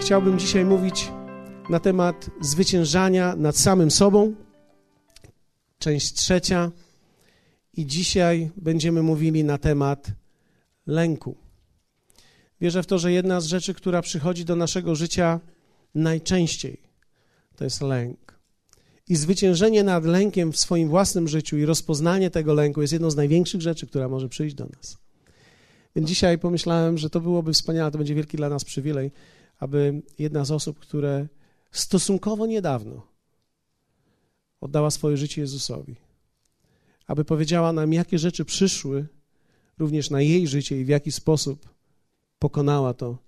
chciałbym 0.00 0.38
dzisiaj 0.38 0.64
mówić 0.64 1.12
na 1.68 1.80
temat 1.80 2.30
zwyciężania 2.40 3.36
nad 3.36 3.56
samym 3.56 3.90
sobą. 3.90 4.34
Część 5.78 6.14
trzecia. 6.14 6.70
I 7.76 7.86
dzisiaj 7.86 8.50
będziemy 8.56 9.02
mówili 9.02 9.44
na 9.44 9.58
temat 9.58 10.12
lęku. 10.86 11.36
Wierzę 12.60 12.82
w 12.82 12.86
to, 12.86 12.98
że 12.98 13.12
jedna 13.12 13.40
z 13.40 13.46
rzeczy, 13.46 13.74
która 13.74 14.02
przychodzi 14.02 14.44
do 14.44 14.56
naszego 14.56 14.94
życia 14.94 15.40
najczęściej, 15.94 16.80
to 17.56 17.64
jest 17.64 17.80
lęk. 17.80 18.40
I 19.08 19.16
zwyciężenie 19.16 19.84
nad 19.84 20.04
lękiem 20.04 20.52
w 20.52 20.56
swoim 20.56 20.88
własnym 20.88 21.28
życiu 21.28 21.58
i 21.58 21.64
rozpoznanie 21.64 22.30
tego 22.30 22.54
lęku 22.54 22.80
jest 22.80 22.92
jedną 22.92 23.10
z 23.10 23.16
największych 23.16 23.60
rzeczy, 23.60 23.86
która 23.86 24.08
może 24.08 24.28
przyjść 24.28 24.54
do 24.54 24.66
nas. 24.66 24.96
Więc 25.96 26.08
dzisiaj 26.08 26.38
pomyślałem, 26.38 26.98
że 26.98 27.10
to 27.10 27.20
byłoby 27.20 27.52
wspaniałe, 27.52 27.90
to 27.90 27.98
będzie 27.98 28.14
wielki 28.14 28.36
dla 28.36 28.48
nas 28.48 28.64
przywilej, 28.64 29.10
aby 29.60 30.02
jedna 30.18 30.44
z 30.44 30.50
osób, 30.50 30.78
które 30.78 31.28
stosunkowo 31.70 32.46
niedawno 32.46 33.06
oddała 34.60 34.90
swoje 34.90 35.16
życie 35.16 35.40
Jezusowi, 35.40 35.96
aby 37.06 37.24
powiedziała 37.24 37.72
nam, 37.72 37.92
jakie 37.92 38.18
rzeczy 38.18 38.44
przyszły 38.44 39.06
również 39.78 40.10
na 40.10 40.20
jej 40.20 40.48
życie 40.48 40.80
i 40.80 40.84
w 40.84 40.88
jaki 40.88 41.12
sposób 41.12 41.68
pokonała 42.38 42.94
to 42.94 43.18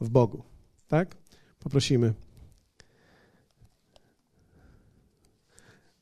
w 0.00 0.08
Bogu. 0.08 0.42
Tak? 0.88 1.16
Poprosimy. 1.60 2.14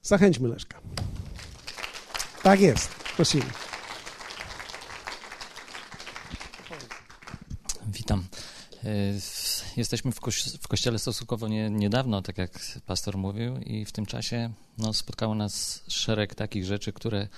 Zachęćmy 0.03 0.49
Leszka. 0.49 0.81
Tak 2.43 2.61
jest. 2.61 2.91
Prosimy. 3.17 3.47
Jesteśmy 9.77 10.13
w, 10.13 10.21
koś- 10.21 10.59
w 10.59 10.69
kościele 10.69 10.99
stosunkowo 10.99 11.49
nie, 11.49 11.71
niedawno, 11.71 12.23
tak 12.23 12.39
jak 12.39 12.81
pastor 12.87 13.19
mówił, 13.19 13.57
i 13.57 13.85
w 13.85 13.93
tym 13.93 14.07
czasie 14.07 14.53
no, 14.79 14.93
spotkało 14.93 15.35
nas 15.35 15.83
szereg 15.89 16.35
takich 16.35 16.65
rzeczy, 16.65 16.93
które 16.93 17.29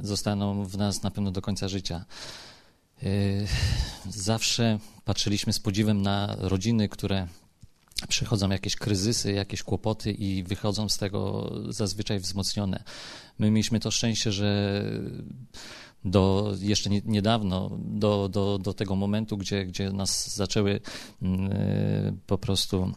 zostaną 0.00 0.64
w 0.64 0.76
nas 0.76 1.02
na 1.02 1.10
pewno 1.10 1.30
do 1.30 1.42
końca 1.42 1.68
życia. 1.68 2.04
E, 3.02 3.06
zawsze 4.10 4.78
patrzyliśmy 5.04 5.52
z 5.52 5.58
podziwem 5.58 6.02
na 6.02 6.36
rodziny, 6.38 6.88
które 6.88 7.28
przychodzą 8.08 8.50
jakieś 8.50 8.76
kryzysy, 8.76 9.32
jakieś 9.32 9.62
kłopoty 9.62 10.12
i 10.12 10.42
wychodzą 10.42 10.88
z 10.88 10.98
tego 10.98 11.50
zazwyczaj 11.68 12.18
wzmocnione. 12.18 12.84
My 13.38 13.50
mieliśmy 13.50 13.80
to 13.80 13.90
szczęście, 13.90 14.32
że 14.32 14.82
do 16.04 16.52
jeszcze 16.60 16.90
nie, 16.90 17.02
niedawno, 17.04 17.78
do, 17.78 18.28
do, 18.28 18.58
do 18.58 18.74
tego 18.74 18.96
momentu, 18.96 19.36
gdzie, 19.36 19.66
gdzie 19.66 19.92
nas 19.92 20.36
zaczęły 20.36 20.80
mm, 21.22 22.20
po 22.26 22.38
prostu 22.38 22.92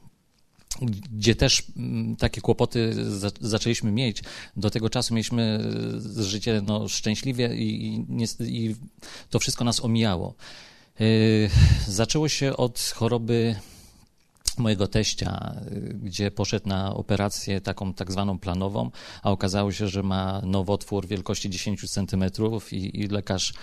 gdzie 0.82 1.36
też 1.36 1.64
mm, 1.78 2.16
takie 2.16 2.42
kłopoty 2.42 2.94
za, 3.20 3.32
zaczęliśmy 3.42 3.92
mieć, 3.92 4.24
do 4.58 4.70
tego 4.70 4.90
czasu 4.90 5.14
mieliśmy 5.14 5.60
życie 6.18 6.62
no, 6.68 6.88
szczęśliwie 6.88 7.56
i, 7.56 7.96
i, 7.96 8.26
i 8.42 8.76
to 9.30 9.40
wszystko 9.40 9.64
nas 9.64 9.86
omijało. 9.86 10.36
Yy, 11.00 11.50
zaczęło 11.88 12.30
się 12.30 12.58
od 12.58 12.80
choroby 12.96 13.56
mojego 14.60 14.88
teścia, 14.88 15.56
gdzie 15.94 16.32
poszedł 16.32 16.70
na 16.70 16.96
operację 16.96 17.62
taką 17.62 17.94
tak 17.94 18.12
zwaną 18.12 18.40
planową, 18.40 18.92
a 19.24 19.32
okazało 19.32 19.72
się, 19.72 19.88
że 19.88 20.04
ma 20.04 20.42
nowotwór 20.46 21.08
wielkości 21.08 21.50
10 21.50 21.92
centymetrów 21.92 22.74
i, 22.74 23.00
i 23.00 23.08
lekarz 23.08 23.54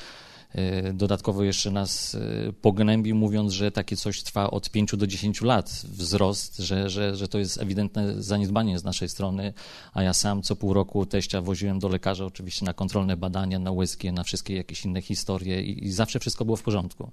y, 0.55 0.93
dodatkowo 0.93 1.43
jeszcze 1.43 1.71
nas 1.71 2.15
y, 2.15 2.53
pognębił, 2.61 3.17
mówiąc, 3.17 3.53
że 3.53 3.73
takie 3.73 3.97
coś 3.97 4.23
trwa 4.23 4.51
od 4.51 4.71
5 4.71 4.97
do 4.97 5.07
10 5.07 5.43
lat 5.43 5.83
wzrost, 5.85 6.59
że, 6.59 6.91
że, 6.91 7.17
że 7.17 7.29
to 7.29 7.39
jest 7.39 7.63
ewidentne 7.63 8.23
zaniedbanie 8.23 8.79
z 8.79 8.85
naszej 8.85 9.09
strony, 9.09 9.53
a 9.93 10.03
ja 10.03 10.15
sam 10.15 10.43
co 10.43 10.57
pół 10.57 10.73
roku 10.73 11.07
teścia 11.07 11.41
woziłem 11.41 11.79
do 11.79 11.89
lekarza 11.89 12.25
oczywiście 12.25 12.65
na 12.65 12.75
kontrolne 12.75 13.17
badania, 13.17 13.59
na 13.59 13.71
USG, 13.71 14.05
na 14.13 14.25
wszystkie 14.25 14.57
jakieś 14.57 14.85
inne 14.85 15.03
historie 15.03 15.63
i, 15.63 15.85
i 15.87 15.93
zawsze 15.93 16.21
wszystko 16.21 16.45
było 16.45 16.57
w 16.57 16.63
porządku. 16.63 17.11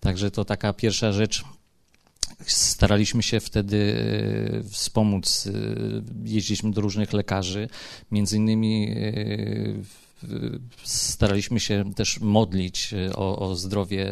Także 0.00 0.30
to 0.30 0.44
taka 0.44 0.72
pierwsza 0.72 1.12
rzecz, 1.12 1.44
Staraliśmy 2.46 3.22
się 3.22 3.40
wtedy 3.40 3.96
e, 4.60 4.68
wspomóc, 4.68 5.46
e, 5.46 5.50
jeździliśmy 6.24 6.70
do 6.70 6.80
różnych 6.80 7.12
lekarzy, 7.12 7.68
między 8.10 8.36
innymi 8.36 8.90
e, 8.90 10.04
staraliśmy 10.84 11.60
się 11.60 11.94
też 11.94 12.20
modlić 12.20 12.94
o, 13.14 13.38
o, 13.38 13.56
zdrowie 13.56 14.10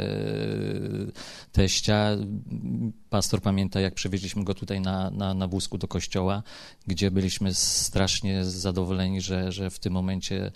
teścia. 1.53 2.11
Pastor 3.11 3.41
pamięta, 3.41 3.81
jak 3.81 3.95
przewieźliśmy 3.95 4.45
go 4.45 4.55
tutaj 4.55 4.81
na, 4.81 5.11
na, 5.11 5.35
na 5.35 5.49
wózku 5.49 5.79
do 5.79 5.89
kościoła, 5.89 6.43
gdzie 6.87 7.11
byliśmy 7.11 7.55
strasznie 7.55 8.45
zadowoleni, 8.45 9.21
że, 9.21 9.53
że 9.53 9.71
w 9.71 9.79
tym 9.79 9.93
momencie 9.93 10.51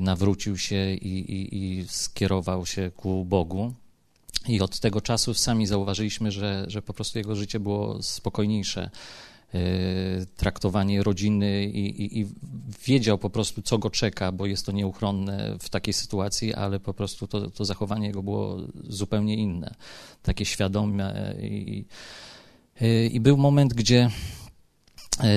nawrócił 0.00 0.58
się 0.58 0.94
i, 0.94 1.32
i, 1.32 1.56
i 1.56 1.88
skierował 1.88 2.66
się 2.66 2.90
ku 2.96 3.24
Bogu. 3.24 3.74
I 4.48 4.60
od 4.60 4.80
tego 4.80 5.00
czasu 5.00 5.34
sami 5.34 5.66
zauważyliśmy, 5.66 6.32
że, 6.32 6.64
że 6.66 6.82
po 6.82 6.94
prostu 6.94 7.18
jego 7.18 7.36
życie 7.36 7.60
było 7.60 8.02
spokojniejsze. 8.02 8.90
Yy, 9.54 10.26
traktowanie 10.36 11.02
rodziny 11.02 11.64
i, 11.64 12.02
i, 12.02 12.20
i, 12.20 12.26
wiedział 12.86 13.18
po 13.18 13.30
prostu, 13.30 13.62
co 13.62 13.78
go 13.78 13.90
czeka, 13.90 14.32
bo 14.32 14.46
jest 14.46 14.66
to 14.66 14.72
nieuchronne 14.72 15.56
w 15.60 15.70
takiej 15.70 15.94
sytuacji, 15.94 16.54
ale 16.54 16.80
po 16.80 16.94
prostu 16.94 17.26
to, 17.26 17.50
to 17.50 17.64
zachowanie 17.64 18.06
jego 18.06 18.22
było 18.22 18.56
zupełnie 18.88 19.34
inne, 19.34 19.74
takie 20.22 20.44
świadome. 20.44 21.34
I, 21.42 21.84
i 23.12 23.20
był 23.20 23.36
moment, 23.36 23.74
gdzie 23.74 24.10
yy, 25.22 25.28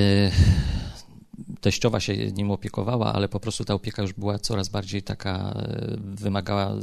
teściowa 1.66 2.00
się 2.00 2.32
nim 2.32 2.52
opiekowała, 2.52 3.14
ale 3.14 3.30
po 3.30 3.40
prostu 3.40 3.66
ta 3.66 3.74
opieka 3.74 4.02
już 4.02 4.14
była 4.14 4.40
coraz 4.40 4.70
bardziej 4.70 5.04
taka, 5.04 5.54
e, 5.58 5.98
wymagała 5.98 6.76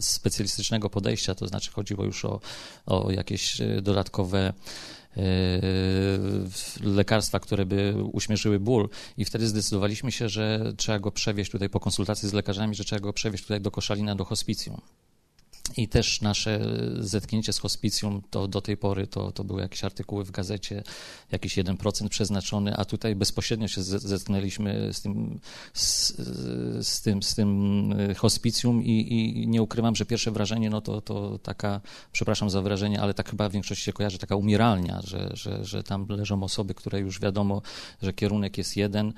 specjalistycznego 0.00 0.90
podejścia, 0.90 1.34
to 1.34 1.46
znaczy 1.46 1.70
chodziło 1.70 2.04
już 2.04 2.24
o, 2.24 2.40
o 2.86 3.10
jakieś 3.10 3.60
e, 3.60 3.82
dodatkowe 3.82 4.52
e, 5.16 5.22
lekarstwa, 6.82 7.40
które 7.40 7.66
by 7.66 7.94
uśmierzyły 8.12 8.60
ból 8.60 8.88
i 9.16 9.24
wtedy 9.24 9.46
zdecydowaliśmy 9.46 10.12
się, 10.12 10.28
że 10.28 10.72
trzeba 10.76 10.98
go 10.98 11.10
przewieźć 11.10 11.50
tutaj 11.50 11.68
po 11.68 11.80
konsultacji 11.80 12.28
z 12.28 12.32
lekarzami, 12.32 12.74
że 12.74 12.84
trzeba 12.84 13.00
go 13.00 13.12
przewieźć 13.12 13.44
tutaj 13.44 13.60
do 13.60 13.70
Koszalina, 13.70 14.14
do 14.14 14.24
hospicjum. 14.24 14.80
I 15.76 15.88
też 15.88 16.20
nasze 16.20 16.60
zetknięcie 16.98 17.52
z 17.52 17.58
hospicjum 17.58 18.22
to 18.30 18.48
do 18.48 18.60
tej 18.60 18.76
pory 18.76 19.06
to, 19.06 19.32
to 19.32 19.44
były 19.44 19.62
jakieś 19.62 19.84
artykuły 19.84 20.24
w 20.24 20.30
gazecie, 20.30 20.82
jakiś 21.32 21.58
1% 21.58 22.08
przeznaczony, 22.08 22.76
a 22.76 22.84
tutaj 22.84 23.16
bezpośrednio 23.16 23.68
się 23.68 23.82
zetknęliśmy 23.82 24.92
z 24.92 25.02
tym, 25.02 25.40
z, 25.74 26.16
z 26.88 27.02
tym, 27.02 27.22
z 27.22 27.34
tym 27.34 27.92
e, 28.10 28.14
hospicjum 28.14 28.84
i, 28.84 28.90
i, 28.90 29.48
nie 29.48 29.62
ukrywam, 29.62 29.96
że 29.96 30.06
pierwsze 30.06 30.30
wrażenie 30.30 30.70
no 30.70 30.80
to, 30.80 31.00
to 31.00 31.38
taka, 31.38 31.80
przepraszam 32.12 32.50
za 32.50 32.62
wrażenie, 32.62 33.00
ale 33.00 33.14
tak 33.14 33.30
chyba 33.30 33.48
w 33.48 33.52
większości 33.52 33.84
się 33.84 33.92
kojarzy, 33.92 34.18
taka 34.18 34.36
umieralnia, 34.36 35.00
że, 35.04 35.30
że, 35.32 35.64
że 35.64 35.82
tam 35.82 36.06
leżą 36.08 36.42
osoby, 36.42 36.74
które 36.74 37.00
już 37.00 37.20
wiadomo, 37.20 37.62
że 38.02 38.12
kierunek 38.12 38.58
jest 38.58 38.76
jeden 38.76 39.12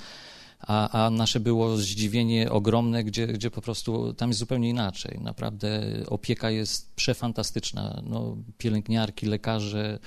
a, 0.61 1.05
a 1.06 1.11
nasze 1.11 1.41
było 1.41 1.77
zdziwienie 1.77 2.50
ogromne, 2.50 3.05
gdzie, 3.05 3.27
gdzie 3.27 3.50
po 3.50 3.62
prostu 3.62 4.15
tam 4.15 4.31
jest 4.31 4.41
zupełnie 4.41 4.69
inaczej. 4.69 5.19
Naprawdę 5.22 5.83
opieka 6.09 6.50
jest 6.50 6.94
przefantastyczna. 6.94 8.03
No, 8.06 8.37
pielęgniarki, 8.59 9.27
lekarze, 9.27 9.99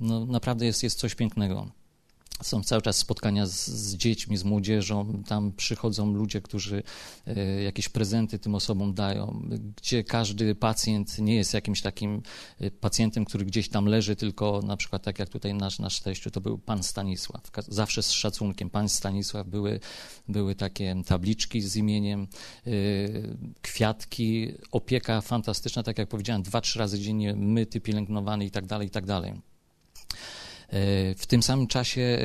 no, 0.00 0.26
naprawdę 0.26 0.66
jest, 0.66 0.82
jest 0.82 0.98
coś 0.98 1.14
pięknego. 1.14 1.79
Są 2.42 2.62
cały 2.62 2.82
czas 2.82 2.96
spotkania 2.96 3.46
z, 3.46 3.66
z, 3.66 3.96
dziećmi, 3.96 4.36
z 4.36 4.44
młodzieżą. 4.44 5.22
Tam 5.26 5.52
przychodzą 5.52 6.12
ludzie, 6.12 6.40
którzy 6.40 6.82
e, 7.26 7.62
jakieś 7.62 7.88
prezenty 7.88 8.38
tym 8.38 8.54
osobom 8.54 8.94
dają, 8.94 9.42
gdzie 9.76 10.04
każdy 10.04 10.54
pacjent 10.54 11.18
nie 11.18 11.34
jest 11.34 11.54
jakimś 11.54 11.82
takim 11.82 12.22
e, 12.60 12.70
pacjentem, 12.70 13.24
który 13.24 13.44
gdzieś 13.44 13.68
tam 13.68 13.86
leży, 13.86 14.16
tylko 14.16 14.60
na 14.66 14.76
przykład 14.76 15.02
tak 15.02 15.18
jak 15.18 15.28
tutaj 15.28 15.54
nasz, 15.54 15.78
nasz 15.78 16.00
teściu, 16.00 16.30
to 16.30 16.40
był 16.40 16.58
pan 16.58 16.82
Stanisław. 16.82 17.42
Zawsze 17.68 18.02
z 18.02 18.10
szacunkiem. 18.10 18.70
Pan 18.70 18.88
Stanisław 18.88 19.46
były, 19.46 19.80
były 20.28 20.54
takie 20.54 20.96
tabliczki 21.06 21.60
z 21.60 21.76
imieniem, 21.76 22.28
e, 22.66 22.70
kwiatki, 23.62 24.52
opieka 24.72 25.20
fantastyczna, 25.20 25.82
tak 25.82 25.98
jak 25.98 26.08
powiedziałem, 26.08 26.42
dwa, 26.42 26.60
trzy 26.60 26.78
razy 26.78 26.98
dziennie 26.98 27.34
myty, 27.34 27.80
pielęgnowany 27.80 28.44
i 28.44 28.50
tak 28.50 28.66
dalej, 28.66 28.88
i 28.88 28.90
tak 28.90 29.06
dalej. 29.06 29.32
W 31.16 31.26
tym 31.26 31.42
samym 31.42 31.66
czasie 31.66 32.00
e, 32.02 32.18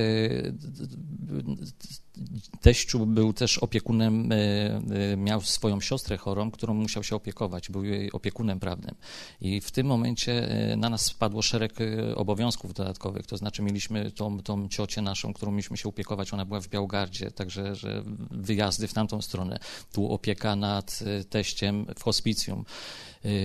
teściu 2.61 3.05
był 3.05 3.33
też 3.33 3.57
opiekunem, 3.57 4.31
e, 4.31 4.35
e, 4.35 5.17
miał 5.17 5.41
swoją 5.41 5.81
siostrę 5.81 6.17
chorą, 6.17 6.51
którą 6.51 6.73
musiał 6.73 7.03
się 7.03 7.15
opiekować, 7.15 7.69
był 7.69 7.83
jej 7.83 8.11
opiekunem 8.11 8.59
prawnym. 8.59 8.95
I 9.41 9.61
w 9.61 9.71
tym 9.71 9.87
momencie 9.87 10.49
na 10.77 10.89
nas 10.89 11.01
spadło 11.05 11.41
szereg 11.41 11.73
obowiązków 12.15 12.73
dodatkowych, 12.73 13.25
to 13.25 13.37
znaczy 13.37 13.61
mieliśmy 13.61 14.11
tą, 14.11 14.41
tą 14.41 14.69
ciocię 14.69 15.01
naszą, 15.01 15.33
którą 15.33 15.51
mieliśmy 15.51 15.77
się 15.77 15.89
opiekować, 15.89 16.33
ona 16.33 16.45
była 16.45 16.61
w 16.61 16.67
Białgardzie, 16.67 17.31
także 17.31 17.75
że 17.75 18.03
wyjazdy 18.31 18.87
w 18.87 18.93
tamtą 18.93 19.21
stronę, 19.21 19.59
tu 19.93 20.11
opieka 20.11 20.55
nad 20.55 20.99
teściem 21.29 21.85
w 21.97 22.03
hospicjum. 22.03 22.65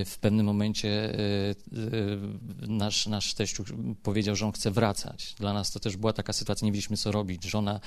W 0.05 0.17
pewnym 0.21 0.45
momencie 0.45 1.17
nasz, 2.67 3.07
nasz 3.07 3.33
teściu 3.33 3.63
powiedział, 4.03 4.35
że 4.35 4.45
on 4.45 4.51
chce 4.51 4.71
wracać. 4.71 5.35
Dla 5.39 5.53
nas 5.53 5.71
to 5.71 5.79
też 5.79 5.97
była 5.97 6.13
taka 6.13 6.33
sytuacja, 6.33 6.65
nie 6.65 6.71
wiedzieliśmy 6.71 6.97
co 6.97 7.11
robić. 7.11 7.43
Żona 7.43 7.79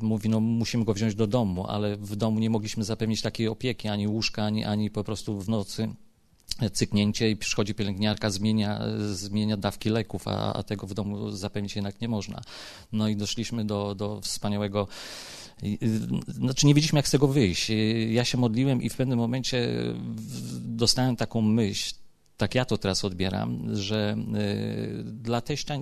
mówi, 0.00 0.28
no 0.28 0.40
musimy 0.40 0.84
go 0.84 0.94
wziąć 0.94 1.14
do 1.14 1.26
domu, 1.26 1.66
ale 1.66 1.96
w 1.96 2.16
domu 2.16 2.38
nie 2.38 2.50
mogliśmy 2.50 2.84
zapewnić 2.84 3.22
takiej 3.22 3.48
opieki, 3.48 3.88
ani 3.88 4.08
łóżka, 4.08 4.44
ani, 4.44 4.64
ani 4.64 4.90
po 4.90 5.04
prostu 5.04 5.40
w 5.40 5.48
nocy 5.48 5.88
cyknięcie 6.72 7.30
i 7.30 7.36
przychodzi 7.36 7.74
pielęgniarka, 7.74 8.30
zmienia, 8.30 8.80
zmienia 9.12 9.56
dawki 9.56 9.90
leków, 9.90 10.28
a, 10.28 10.52
a 10.52 10.62
tego 10.62 10.86
w 10.86 10.94
domu 10.94 11.30
zapewnić 11.30 11.76
jednak 11.76 12.00
nie 12.00 12.08
można. 12.08 12.42
No 12.92 13.08
i 13.08 13.16
doszliśmy 13.16 13.64
do, 13.64 13.94
do 13.94 14.20
wspaniałego 14.20 14.88
znaczy 16.26 16.66
nie 16.66 16.74
wiedzieliśmy, 16.74 16.98
jak 16.98 17.08
z 17.08 17.10
tego 17.10 17.28
wyjść. 17.28 17.70
Ja 18.08 18.24
się 18.24 18.38
modliłem 18.38 18.82
i 18.82 18.88
w 18.88 18.96
pewnym 18.96 19.18
momencie 19.18 19.68
dostałem 20.60 21.16
taką 21.16 21.40
myśl, 21.40 21.94
tak 22.36 22.54
ja 22.54 22.64
to 22.64 22.78
teraz 22.78 23.04
odbieram, 23.04 23.76
że 23.76 24.16
y, 24.98 25.04
dla 25.04 25.40
teścia 25.40 25.74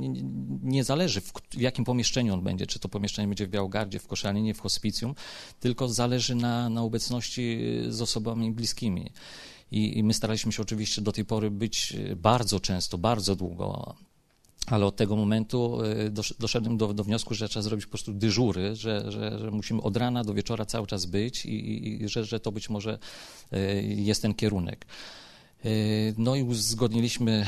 nie, 0.63 0.85
zależy, 0.85 1.21
w, 1.21 1.33
jakim 1.57 1.85
pomieszczeniu 1.85 2.35
on 2.35 2.43
będzie, 2.43 2.67
czy 2.67 2.79
to 2.79 2.89
pomieszczenie 2.89 3.29
będzie 3.29 3.47
w 3.47 3.51
Białogardzie, 3.51 3.99
w 3.99 4.07
Koszalinie, 4.07 4.55
w 4.55 4.61
hospicjum, 4.61 5.15
tylko 5.61 5.89
zależy 5.89 6.35
na, 6.35 6.69
na 6.69 6.83
obecności 6.83 7.59
z 7.89 8.03
osobami 8.03 8.53
bliskimi. 8.53 9.11
I, 9.71 9.99
I 9.99 10.05
my 10.05 10.15
staraliśmy 10.15 10.53
się 10.53 10.63
oczywiście 10.63 11.03
do 11.03 11.13
tej 11.13 11.25
pory 11.25 11.51
być 11.51 11.97
bardzo 12.17 12.61
często, 12.61 12.99
bardzo 12.99 13.37
długo 13.37 13.97
ale 14.67 14.87
od 14.87 14.97
tego 14.97 15.17
momentu 15.17 15.79
e, 15.83 16.11
doszedłem 16.39 16.77
do, 16.77 16.95
do, 16.95 17.05
wniosku, 17.05 17.35
że 17.35 17.49
trzeba 17.49 17.63
zrobić 17.63 17.87
po 17.87 17.91
prostu 17.91 18.13
dyżury, 18.13 18.77
że, 18.77 19.13
że, 19.13 19.39
że 19.39 19.51
musimy 19.51 19.83
od 19.83 19.97
rana 19.97 20.25
do 20.25 20.35
wieczora 20.35 20.67
cały 20.67 20.87
czas 20.87 21.07
być 21.07 21.47
i, 21.47 22.03
i 22.03 22.09
że, 22.09 22.25
że, 22.25 22.41
to 22.41 22.53
być 22.53 22.71
może 22.71 22.99
e, 23.53 23.83
jest 23.83 24.23
ten 24.23 24.35
kierunek. 24.35 24.87
No 26.19 26.37
i 26.37 26.43
uzgodniliśmy 26.43 27.47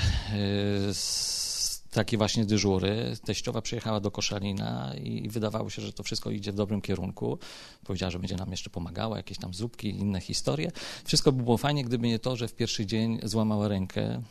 z 0.92 1.53
takie 1.94 2.18
właśnie 2.18 2.44
dyżury. 2.44 3.16
Teściowa 3.24 3.62
przyjechała 3.62 4.00
do 4.00 4.10
Koszalina 4.10 4.94
i 4.94 5.28
wydawało 5.28 5.70
się, 5.70 5.82
że 5.82 5.92
to 5.92 6.02
wszystko 6.02 6.30
idzie 6.30 6.52
w 6.52 6.54
dobrym 6.54 6.80
kierunku. 6.80 7.38
Powiedziała, 7.84 8.10
że 8.10 8.18
będzie 8.18 8.36
nam 8.36 8.50
jeszcze 8.50 8.70
pomagała, 8.70 9.16
jakieś 9.16 9.38
tam 9.38 9.54
zupki, 9.54 9.88
inne 9.88 10.20
historie. 10.20 10.70
Wszystko 11.04 11.32
by 11.32 11.42
było 11.42 11.56
fajnie, 11.56 11.84
gdyby 11.84 12.08
nie 12.08 12.18
to, 12.18 12.36
że 12.36 12.48
w 12.48 12.54
pierwszy 12.54 12.86
dzień 12.86 13.18
złamała 13.22 13.68
rękę 13.68 14.02
e, 14.02 14.22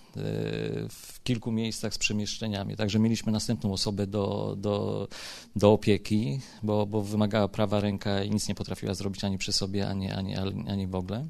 w 0.89 1.19
kilku 1.23 1.51
miejscach 1.51 1.93
z 1.93 1.97
przemieszczeniami. 1.97 2.75
Także 2.75 2.99
mieliśmy 2.99 3.31
następną 3.31 3.73
osobę 3.73 4.07
do, 4.07 4.55
do, 4.57 5.07
do 5.55 5.73
opieki, 5.73 6.39
bo, 6.63 6.85
bo 6.85 7.01
wymagała 7.01 7.47
prawa 7.47 7.79
ręka 7.79 8.23
i 8.23 8.31
nic 8.31 8.47
nie 8.47 8.55
potrafiła 8.55 8.93
zrobić 8.93 9.23
ani 9.23 9.37
przy 9.37 9.53
sobie, 9.53 9.87
ani, 9.87 10.11
ani, 10.11 10.35
ani 10.67 10.87
w 10.87 10.95
ogóle. 10.95 11.25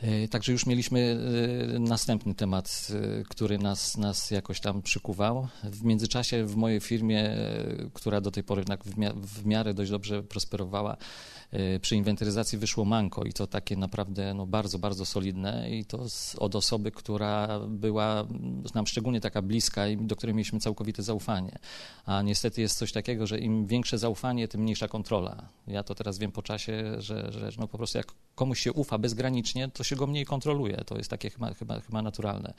E, 0.00 0.28
także 0.28 0.52
już 0.52 0.66
mieliśmy 0.66 1.18
e, 1.74 1.78
następny 1.78 2.34
temat, 2.34 2.88
e, 2.90 3.24
który 3.24 3.58
nas, 3.58 3.96
nas 3.96 4.30
jakoś 4.30 4.60
tam 4.60 4.82
przykuwał. 4.82 5.48
W 5.64 5.84
międzyczasie 5.84 6.44
w 6.44 6.56
mojej 6.56 6.80
firmie, 6.80 7.36
która 7.94 8.20
do 8.20 8.30
tej 8.30 8.44
pory 8.44 8.64
w 9.14 9.46
miarę 9.46 9.74
dość 9.74 9.90
dobrze 9.90 10.22
prosperowała, 10.22 10.96
przy 11.80 11.96
inwentaryzacji 11.96 12.58
wyszło 12.58 12.84
manko 12.84 13.24
i 13.24 13.32
to 13.32 13.46
takie 13.46 13.76
naprawdę 13.76 14.34
no, 14.34 14.46
bardzo, 14.46 14.78
bardzo 14.78 15.06
solidne 15.06 15.70
i 15.70 15.84
to 15.84 16.08
z, 16.08 16.34
od 16.34 16.56
osoby, 16.56 16.90
która 16.90 17.60
była 17.68 18.26
nam 18.74 18.86
szczególnie 18.86 19.20
taka 19.20 19.42
bliska 19.42 19.88
i 19.88 19.96
do 19.96 20.16
której 20.16 20.34
mieliśmy 20.34 20.60
całkowite 20.60 21.02
zaufanie. 21.02 21.58
A 22.06 22.22
niestety 22.22 22.60
jest 22.60 22.78
coś 22.78 22.92
takiego, 22.92 23.26
że 23.26 23.38
im 23.38 23.66
większe 23.66 23.98
zaufanie, 23.98 24.48
tym 24.48 24.60
mniejsza 24.60 24.88
kontrola. 24.88 25.48
Ja 25.66 25.82
to 25.82 25.94
teraz 25.94 26.18
wiem 26.18 26.32
po 26.32 26.42
czasie, 26.42 26.94
że, 26.98 27.32
że 27.32 27.50
no, 27.58 27.68
po 27.68 27.78
prostu 27.78 27.98
jak 27.98 28.06
komuś 28.34 28.60
się 28.60 28.72
ufa 28.72 28.98
bezgranicznie, 28.98 29.68
to 29.68 29.84
się 29.88 29.96
go 29.96 30.06
mniej 30.06 30.24
kontroluje. 30.24 30.76
To 30.76 30.96
jest 30.96 31.10
takie 31.10 31.30
chyba, 31.30 31.54
chyba, 31.54 31.80
chyba 31.80 32.02
naturalne. 32.02 32.54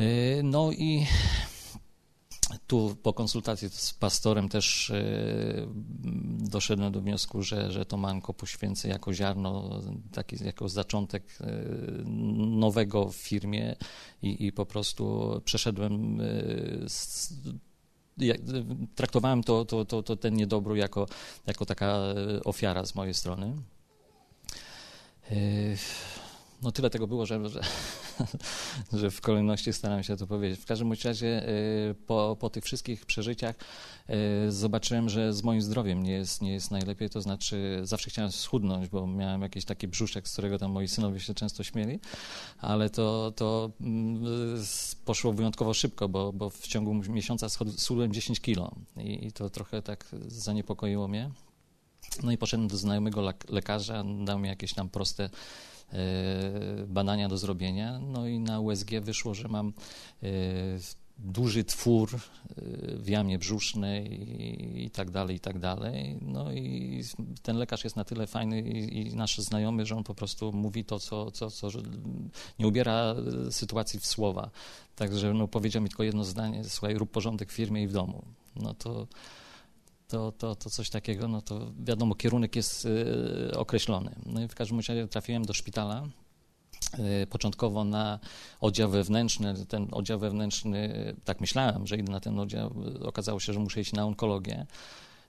Y, 0.00 0.40
no 0.44 0.72
i 0.72 1.06
tu 2.66 2.96
po 3.02 3.12
konsultacji 3.12 3.68
z 3.70 3.92
pastorem 3.92 4.48
też 4.48 4.90
e, 4.90 5.02
doszedłem 6.38 6.92
do 6.92 7.00
wniosku, 7.00 7.42
że, 7.42 7.72
że 7.72 7.86
to 7.86 7.96
manko 7.96 8.34
poświęcę 8.34 8.88
jako 8.88 9.14
ziarno, 9.14 9.80
taki, 10.12 10.44
jako 10.44 10.68
zaczątek 10.68 11.38
e, 11.40 11.46
nowego 12.36 13.08
w 13.08 13.16
firmie 13.16 13.76
i, 14.22 14.46
i 14.46 14.52
po 14.52 14.66
prostu 14.66 15.32
przeszedłem 15.44 16.18
z, 16.88 17.32
traktowałem 18.94 19.42
to, 19.42 19.64
to, 19.64 19.84
to, 19.84 20.02
to 20.02 20.16
ten 20.16 20.34
niedobór 20.34 20.76
jako, 20.76 21.06
jako 21.46 21.66
taka 21.66 21.98
ofiara 22.44 22.86
z 22.86 22.94
mojej 22.94 23.14
strony. 23.14 23.56
No 26.62 26.72
tyle 26.72 26.90
tego 26.90 27.06
było, 27.06 27.26
że, 27.26 27.48
że, 27.48 27.60
że, 28.92 29.10
w 29.10 29.20
kolejności 29.20 29.72
staram 29.72 30.02
się 30.02 30.16
to 30.16 30.26
powiedzieć. 30.26 30.60
W 30.60 30.66
każdym 30.66 30.92
razie 31.04 31.48
y, 31.48 31.94
po, 32.06 32.36
po 32.40 32.50
tych 32.50 32.64
wszystkich 32.64 33.06
przeżyciach 33.06 33.56
y, 34.46 34.52
zobaczyłem, 34.52 35.08
że 35.08 35.32
z 35.32 35.42
moim 35.42 35.62
zdrowiem 35.62 36.02
nie 36.02 36.12
jest, 36.12 36.42
nie 36.42 36.52
jest 36.52 36.70
najlepiej, 36.70 37.10
to 37.10 37.20
znaczy 37.20 37.80
zawsze 37.82 38.10
chciałem 38.10 38.32
schudnąć, 38.32 38.88
bo 38.88 39.06
miałem 39.06 39.42
jakiś 39.42 39.64
taki 39.64 39.88
brzuszek, 39.88 40.28
z 40.28 40.32
którego 40.32 40.58
tam 40.58 40.70
moi 40.70 40.88
synowie 40.88 41.20
się 41.20 41.34
często 41.34 41.64
śmieli, 41.64 42.00
ale 42.58 42.90
to, 42.90 43.32
to 43.36 43.70
mm, 43.80 44.24
poszło 45.04 45.32
wyjątkowo 45.32 45.74
szybko, 45.74 46.08
bo, 46.08 46.32
bo 46.32 46.50
w 46.50 46.66
ciągu 46.66 46.94
miesiąca 46.94 47.48
schudłem 47.76 48.12
10 48.12 48.40
kilo 48.40 48.74
i, 48.96 49.26
i 49.26 49.32
to 49.32 49.50
trochę 49.50 49.82
tak 49.82 50.06
zaniepokoiło 50.28 51.08
mnie. 51.08 51.30
No 52.22 52.32
i 52.32 52.38
poszedłem 52.38 52.68
do 52.68 52.76
znajomego 52.76 53.32
lekarza, 53.48 54.04
dał 54.24 54.38
mi 54.38 54.48
jakieś 54.48 54.74
tam 54.74 54.88
proste 54.88 55.30
E, 55.92 56.86
badania 56.86 57.28
do 57.28 57.38
zrobienia. 57.38 57.98
No 57.98 58.26
i 58.26 58.38
na 58.38 58.60
USG 58.60 58.90
wyszło, 59.00 59.34
że 59.34 59.48
mam 59.48 59.72
e, 60.22 60.28
duży 61.18 61.64
twór 61.64 62.14
e, 62.14 62.20
w 62.96 63.08
jamie 63.08 63.38
brzusznej 63.38 64.84
i, 64.84 64.90
tak 64.90 65.10
dalej, 65.10 65.36
i 65.36 65.40
tak 65.40 65.58
dalej. 65.58 66.18
No 66.22 66.52
i 66.52 67.02
ten 67.42 67.56
lekarz 67.56 67.84
jest 67.84 67.96
na 67.96 68.04
tyle 68.04 68.26
fajny 68.26 68.60
i, 68.60 68.98
i 68.98 69.14
nasz 69.14 69.38
znajomy, 69.38 69.86
że 69.86 69.96
on 69.96 70.04
po 70.04 70.14
prostu 70.14 70.52
mówi 70.52 70.84
to, 70.84 70.98
co, 70.98 71.30
co, 71.30 71.50
co 71.50 71.68
nie 72.58 72.66
ubiera 72.66 73.14
sytuacji 73.50 74.00
w 74.00 74.06
słowa. 74.06 74.50
Także 74.96 75.34
no, 75.34 75.48
powiedział 75.48 75.82
mi 75.82 75.88
tylko 75.88 76.02
jedno 76.02 76.24
zdanie, 76.24 76.64
słuchaj, 76.64 76.94
rób 76.94 77.10
porządek 77.10 77.52
w 77.52 77.54
firmie 77.54 77.82
i 77.82 77.86
w 77.86 77.92
domu. 77.92 78.22
No 78.56 78.74
to 78.74 79.06
to, 80.10 80.32
to, 80.32 80.54
to 80.54 80.70
coś 80.70 80.90
takiego, 80.90 81.28
no 81.28 81.42
to 81.42 81.72
wiadomo, 81.78 82.14
kierunek 82.14 82.56
jest 82.56 82.84
y, 82.84 83.58
określony. 83.58 84.14
No 84.26 84.42
i 84.42 84.48
w 84.48 84.54
każdym 84.54 84.78
razie 84.78 85.08
trafiłem 85.08 85.44
do 85.44 85.54
szpitala, 85.54 86.08
y, 87.22 87.26
początkowo 87.26 87.84
na 87.84 88.18
oddział 88.60 88.90
wewnętrzny. 88.90 89.66
Ten 89.66 89.88
oddział 89.92 90.18
wewnętrzny, 90.18 91.14
tak 91.24 91.40
myślałem, 91.40 91.86
że 91.86 91.96
idę 91.96 92.12
na 92.12 92.20
ten 92.20 92.38
oddział, 92.38 92.74
okazało 93.00 93.40
się, 93.40 93.52
że 93.52 93.60
muszę 93.60 93.80
iść 93.80 93.92
na 93.92 94.06
onkologię. 94.06 94.66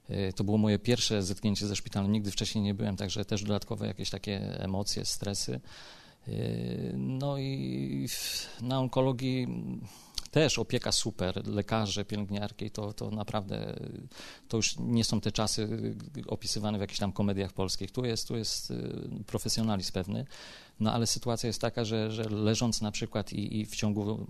Y, 0.09 0.33
to 0.35 0.43
było 0.43 0.57
moje 0.57 0.79
pierwsze 0.79 1.23
zetknięcie 1.23 1.67
ze 1.67 1.75
szpitalem, 1.75 2.11
nigdy 2.11 2.31
wcześniej 2.31 2.63
nie 2.63 2.73
byłem, 2.73 2.97
także 2.97 3.25
też 3.25 3.43
dodatkowe 3.43 3.87
jakieś 3.87 4.09
takie 4.09 4.59
emocje, 4.59 5.05
stresy. 5.05 5.59
No 6.93 7.37
i 7.37 8.07
na 8.61 8.79
onkologii 8.79 9.47
też 10.31 10.59
opieka 10.59 10.91
super, 10.91 11.47
lekarze, 11.47 12.05
pielęgniarki, 12.05 12.71
to, 12.71 12.93
to 12.93 13.11
naprawdę, 13.11 13.75
to 14.47 14.57
już 14.57 14.75
nie 14.79 15.03
są 15.03 15.21
te 15.21 15.31
czasy 15.31 15.67
opisywane 16.27 16.77
w 16.77 16.81
jakichś 16.81 16.99
tam 16.99 17.11
komediach 17.11 17.53
polskich. 17.53 17.91
Tu 17.91 18.05
jest, 18.05 18.27
tu 18.27 18.37
jest 18.37 18.71
y, 18.71 19.23
profesjonalizm 19.27 19.93
pewny, 19.93 20.25
no 20.79 20.93
ale 20.93 21.07
sytuacja 21.07 21.47
jest 21.47 21.61
taka, 21.61 21.85
że, 21.85 22.11
że 22.11 22.23
leżąc 22.23 22.81
na 22.81 22.91
przykład 22.91 23.33
i, 23.33 23.59
i 23.59 23.65
w 23.65 23.75
ciągu 23.75 24.27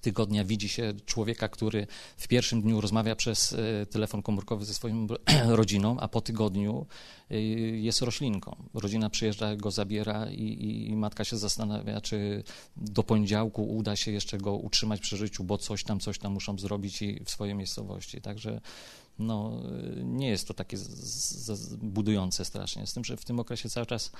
tygodnia 0.00 0.44
widzi 0.44 0.68
się 0.68 0.92
człowieka, 1.06 1.48
który 1.48 1.86
w 2.16 2.28
pierwszym 2.28 2.62
dniu 2.62 2.80
rozmawia 2.80 3.16
przez 3.16 3.52
e, 3.52 3.86
telefon 3.86 4.22
komórkowy 4.22 4.64
ze 4.64 4.74
swoją 4.74 5.06
rodziną, 5.60 6.00
a 6.00 6.08
po 6.08 6.20
tygodniu 6.20 6.86
e, 7.30 7.40
jest 7.80 8.02
roślinką. 8.02 8.56
Rodzina 8.74 9.10
przyjeżdża, 9.10 9.56
go 9.56 9.70
zabiera 9.70 10.30
i, 10.30 10.88
i, 10.90 10.96
matka 10.96 11.24
się 11.24 11.36
zastanawia, 11.36 12.00
czy 12.00 12.42
do 12.76 13.02
poniedziałku 13.02 13.76
uda 13.76 13.96
się 13.96 14.10
jeszcze 14.10 14.38
go 14.38 14.52
utrzymać 14.52 15.00
przy 15.00 15.16
życiu, 15.16 15.44
bo 15.44 15.58
coś 15.58 15.84
tam, 15.84 16.00
coś 16.00 16.18
tam 16.18 16.32
muszą 16.32 16.58
zrobić 16.58 17.02
i 17.02 17.24
w 17.24 17.30
swojej 17.30 17.54
miejscowości. 17.54 18.20
Także 18.20 18.60
no, 19.18 19.62
nie 20.04 20.28
jest 20.28 20.48
to 20.48 20.54
takie 20.54 20.76
z, 20.76 20.88
z, 20.88 21.74
budujące 21.74 22.44
strasznie. 22.44 22.86
Z 22.86 22.94
tym, 22.94 23.04
że 23.04 23.16
w 23.16 23.24
tym 23.24 23.40
okresie 23.40 23.70
cały 23.70 23.86
czas 23.86 24.12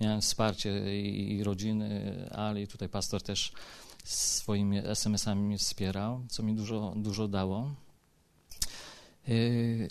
miałem 0.00 0.20
wsparcie 0.20 1.00
i, 1.00 1.36
i 1.36 1.44
rodziny, 1.44 2.14
ale 2.32 2.62
i 2.62 2.66
tutaj 2.66 2.88
pastor 2.88 3.22
też 3.22 3.52
swoimi 4.04 4.78
SMS-ami 4.78 5.58
wspierał, 5.58 6.24
co 6.28 6.42
mi 6.42 6.54
dużo, 6.54 6.92
dużo 6.96 7.28
dało. 7.28 7.74
Y, 9.28 9.88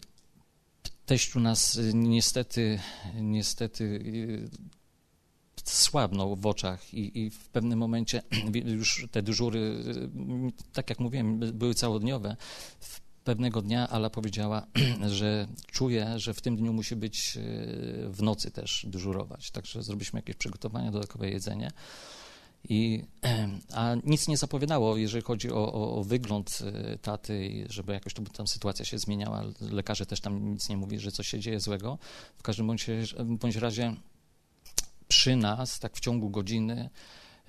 teściu 1.06 1.40
nas 1.40 1.76
y, 1.76 1.92
niestety, 1.94 2.80
niestety 3.16 3.84
y, 3.84 4.50
słabnął 5.64 6.36
w 6.36 6.46
oczach 6.46 6.94
i, 6.94 7.20
i, 7.20 7.30
w 7.30 7.50
pewnym 7.50 7.80
momencie 7.80 8.22
już 8.66 9.08
te 9.12 9.22
dyżury, 9.22 9.84
tak 10.74 10.90
jak 10.90 11.00
mówiłem, 11.00 11.40
były 11.40 11.74
całodniowe. 11.74 12.36
Pewnego 13.24 13.62
dnia 13.62 13.90
Ala 13.90 14.10
powiedziała, 14.10 14.68
że 15.08 15.48
czuje, 15.72 16.20
że 16.20 16.34
w 16.34 16.42
tym 16.42 16.56
dniu 16.56 16.74
musi 16.74 16.96
być 16.96 17.38
w 18.10 18.22
nocy 18.22 18.52
też 18.52 18.86
dyżurować. 18.90 19.52
Także 19.52 19.84
zrobiliśmy 19.84 20.20
jakieś 20.20 20.36
przygotowania, 20.36 20.92
dodatkowe 20.92 21.30
jedzenie. 21.30 21.72
I, 22.70 23.04
a 23.74 23.96
nic 24.04 24.28
nie 24.28 24.38
zapowiadało, 24.38 24.98
jeżeli 24.98 25.24
chodzi 25.24 25.52
o, 25.52 25.74
o, 25.74 25.96
o 25.96 26.04
wygląd 26.04 26.60
e, 26.62 26.98
taty, 26.98 27.66
żeby 27.70 27.94
jakoś 27.94 28.14
tam 28.14 28.48
sytuacja 28.48 28.86
się 28.86 28.98
zmieniała. 28.98 29.44
Lekarze 29.62 30.06
też 30.06 30.22
tam 30.22 30.52
nic 30.52 30.70
nie 30.70 30.78
mówili, 30.78 31.02
że 31.02 31.12
coś 31.12 31.28
się 31.28 31.40
dzieje 31.40 31.60
złego. 31.60 31.98
W 32.38 32.44
każdym 32.44 32.68
bądź, 32.68 32.86
bądź 33.20 33.56
razie 33.56 33.96
przy 35.08 35.36
nas, 35.36 35.80
tak 35.80 35.96
w 35.96 36.00
ciągu 36.00 36.30
godziny, 36.30 36.90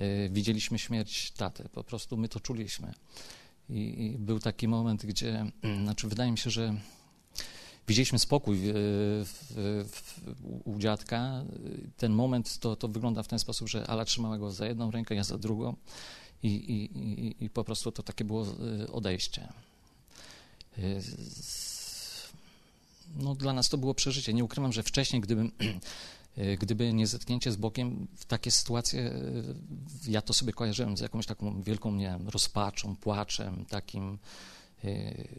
y, 0.00 0.28
widzieliśmy 0.32 0.78
śmierć 0.78 1.30
taty. 1.30 1.68
Po 1.72 1.84
prostu 1.84 2.16
my 2.16 2.28
to 2.28 2.40
czuliśmy. 2.40 2.94
I, 3.68 4.04
I, 4.04 4.18
był 4.18 4.40
taki 4.40 4.68
moment, 4.68 5.06
gdzie, 5.06 5.50
znaczy 5.84 6.08
wydaje 6.08 6.30
mi 6.30 6.38
się, 6.38 6.50
że 6.50 6.74
widzieliśmy 7.88 8.18
spokój 8.18 8.58
w, 8.62 8.72
w, 9.24 9.90
w, 9.90 10.24
u 10.64 10.78
dziadka. 10.78 11.44
Ten 11.96 12.12
moment 12.12 12.58
to, 12.58 12.76
to 12.76 12.88
wygląda 12.88 13.22
w 13.22 13.28
ten 13.28 13.38
sposób, 13.38 13.68
że 13.68 13.86
Ala 13.86 14.04
trzymała 14.04 14.38
go 14.38 14.50
za 14.50 14.66
jedną 14.66 14.90
rękę, 14.90 15.14
ja 15.14 15.24
za 15.24 15.38
drugą 15.38 15.76
i, 16.42 16.48
i, 16.48 16.98
i, 16.98 17.44
i 17.44 17.50
po 17.50 17.64
prostu 17.64 17.92
to 17.92 18.02
takie 18.02 18.24
było 18.24 18.46
y, 18.82 18.92
odejście. 18.92 19.48
Y, 20.78 21.02
no, 23.16 23.34
dla 23.34 23.52
nas 23.52 23.68
to 23.68 23.78
było 23.78 23.94
przeżycie. 23.94 24.34
Nie 24.34 24.44
ukrywam, 24.44 24.72
że 24.72 24.82
wcześniej, 24.82 25.22
gdybym, 25.22 25.52
y, 26.38 26.56
gdyby 26.62 26.92
nie 26.92 27.06
zetknięcie 27.06 27.52
z 27.52 27.56
Bogiem, 27.56 28.06
w 28.16 28.24
takie 28.24 28.50
sytuacje 28.50 29.12
ja 30.08 30.22
to 30.22 30.32
sobie 30.32 30.52
kojarzyłem 30.52 30.96
z 30.96 31.00
jakąś 31.00 31.26
taką 31.26 31.62
wielką, 31.62 31.92
nie 31.92 32.06
wiem, 32.06 32.28
rozpaczą, 32.28 32.96
płaczem, 32.96 33.64
takim 33.64 34.18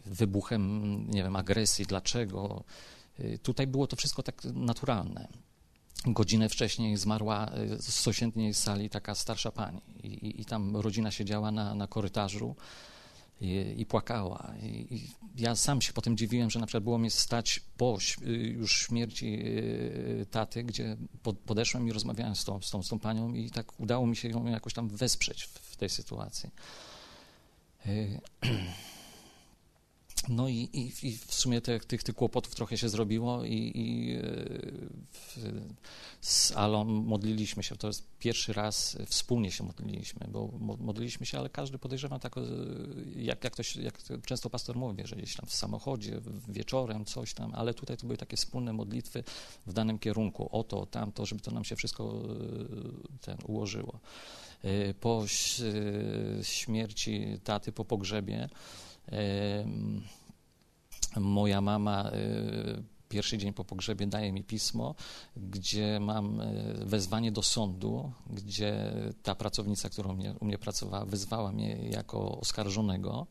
wybuchem, 0.06 1.04
nie 1.10 1.22
wiem, 1.22 1.36
agresji, 1.36 1.86
dlaczego. 1.86 2.64
Y, 3.20 3.38
tutaj 3.42 3.66
było 3.66 3.86
to 3.86 3.96
wszystko 3.96 4.22
tak 4.22 4.44
naturalne. 4.44 5.28
Godzinę 6.06 6.48
wcześniej 6.48 6.96
zmarła 6.96 7.50
y, 7.58 7.82
z 7.82 7.94
sąsiedniej 7.94 8.54
sali 8.54 8.90
taka 8.90 9.14
starsza 9.14 9.52
pani 9.52 9.80
i, 10.02 10.06
i, 10.06 10.40
i 10.40 10.44
tam 10.44 10.76
rodzina 10.76 11.10
siedziała 11.10 11.50
na, 11.50 11.74
na 11.74 11.86
korytarzu 11.86 12.56
i, 13.40 13.74
i 13.76 13.86
płakała. 13.86 14.52
I, 14.62 15.08
ja 15.36 15.56
sam 15.56 15.82
się 15.82 15.92
potem 15.92 16.16
dziwiłem, 16.16 16.50
że 16.50 16.60
na 16.60 16.66
przykład 16.66 16.84
było 16.84 16.98
mi 16.98 17.10
stać 17.10 17.60
po 17.76 17.98
już 18.54 18.86
śmierci 18.86 19.44
taty, 20.30 20.64
gdzie 20.64 20.96
podeszłem 21.46 21.88
i 21.88 21.92
rozmawiałem 21.92 22.36
z 22.36 22.44
tą, 22.44 22.62
z 22.62 22.70
tą, 22.70 22.82
z 22.82 22.88
tą 22.88 22.98
panią 22.98 23.34
i 23.34 23.50
tak 23.50 23.80
udało 23.80 24.06
mi 24.06 24.16
się 24.16 24.28
ją 24.28 24.46
jakoś 24.46 24.74
tam 24.74 24.88
wesprzeć 24.88 25.44
w 25.44 25.76
tej 25.76 25.88
sytuacji. 25.88 26.50
No 30.28 30.48
i, 30.48 30.54
i, 30.54 30.92
i, 31.02 31.16
w 31.16 31.34
sumie 31.34 31.60
tych, 31.60 31.84
tych, 31.84 32.02
tych 32.02 32.14
kłopotów 32.14 32.54
trochę 32.54 32.78
się 32.78 32.88
zrobiło 32.88 33.44
i, 33.44 33.72
i 33.74 34.12
e, 34.14 34.22
w, 35.12 35.38
z 36.20 36.52
Alą 36.52 36.84
modliliśmy 36.84 37.62
się. 37.62 37.76
To 37.76 37.86
jest 37.86 38.06
pierwszy 38.18 38.52
raz 38.52 38.98
wspólnie 39.06 39.52
się 39.52 39.64
modliliśmy, 39.64 40.28
bo 40.28 40.50
modliliśmy 40.80 41.26
się, 41.26 41.38
ale 41.38 41.48
każdy 41.48 41.78
podejrzewa 41.78 42.18
tak, 42.18 42.38
e, 42.38 42.40
jak, 43.16 43.44
jak, 43.44 43.56
to, 43.56 43.62
jak 43.82 44.02
często 44.26 44.50
pastor 44.50 44.76
mówi, 44.76 45.02
że 45.06 45.16
gdzieś 45.16 45.36
tam 45.36 45.46
w 45.46 45.54
samochodzie, 45.54 46.20
wieczorem, 46.48 47.04
coś 47.04 47.34
tam, 47.34 47.54
ale 47.54 47.74
tutaj 47.74 47.96
to 47.96 48.06
były 48.06 48.16
takie 48.16 48.36
wspólne 48.36 48.72
modlitwy 48.72 49.24
w 49.66 49.72
danym 49.72 49.98
kierunku, 49.98 50.48
o 50.52 50.64
to, 50.64 50.86
tamto, 50.86 51.26
żeby 51.26 51.40
to 51.40 51.50
nam 51.50 51.64
się 51.64 51.76
wszystko 51.76 52.04
e, 52.04 53.18
ten 53.20 53.38
ułożyło. 53.46 54.00
Po 55.00 55.24
śmierci 56.42 57.26
taty, 57.44 57.72
po 57.72 57.84
pogrzebie, 57.84 58.48
Moja 61.16 61.60
mama 61.60 62.10
y, 62.10 62.82
pierwszy 63.08 63.38
dzień 63.38 63.52
po 63.52 63.64
pogrzebie 63.64 64.06
daje 64.06 64.32
mi 64.32 64.44
pismo, 64.44 64.94
gdzie 65.36 66.00
mam 66.00 66.40
y, 66.40 66.84
wezwanie 66.84 67.32
do 67.32 67.42
sądu, 67.42 68.12
gdzie 68.30 68.92
ta 69.22 69.34
pracownica, 69.34 69.88
która 69.88 70.10
u 70.10 70.14
mnie, 70.14 70.34
u 70.40 70.44
mnie 70.44 70.58
pracowała, 70.58 71.04
wyzwała 71.04 71.52
mnie 71.52 71.76
jako 71.90 72.38
oskarżonego 72.38 73.26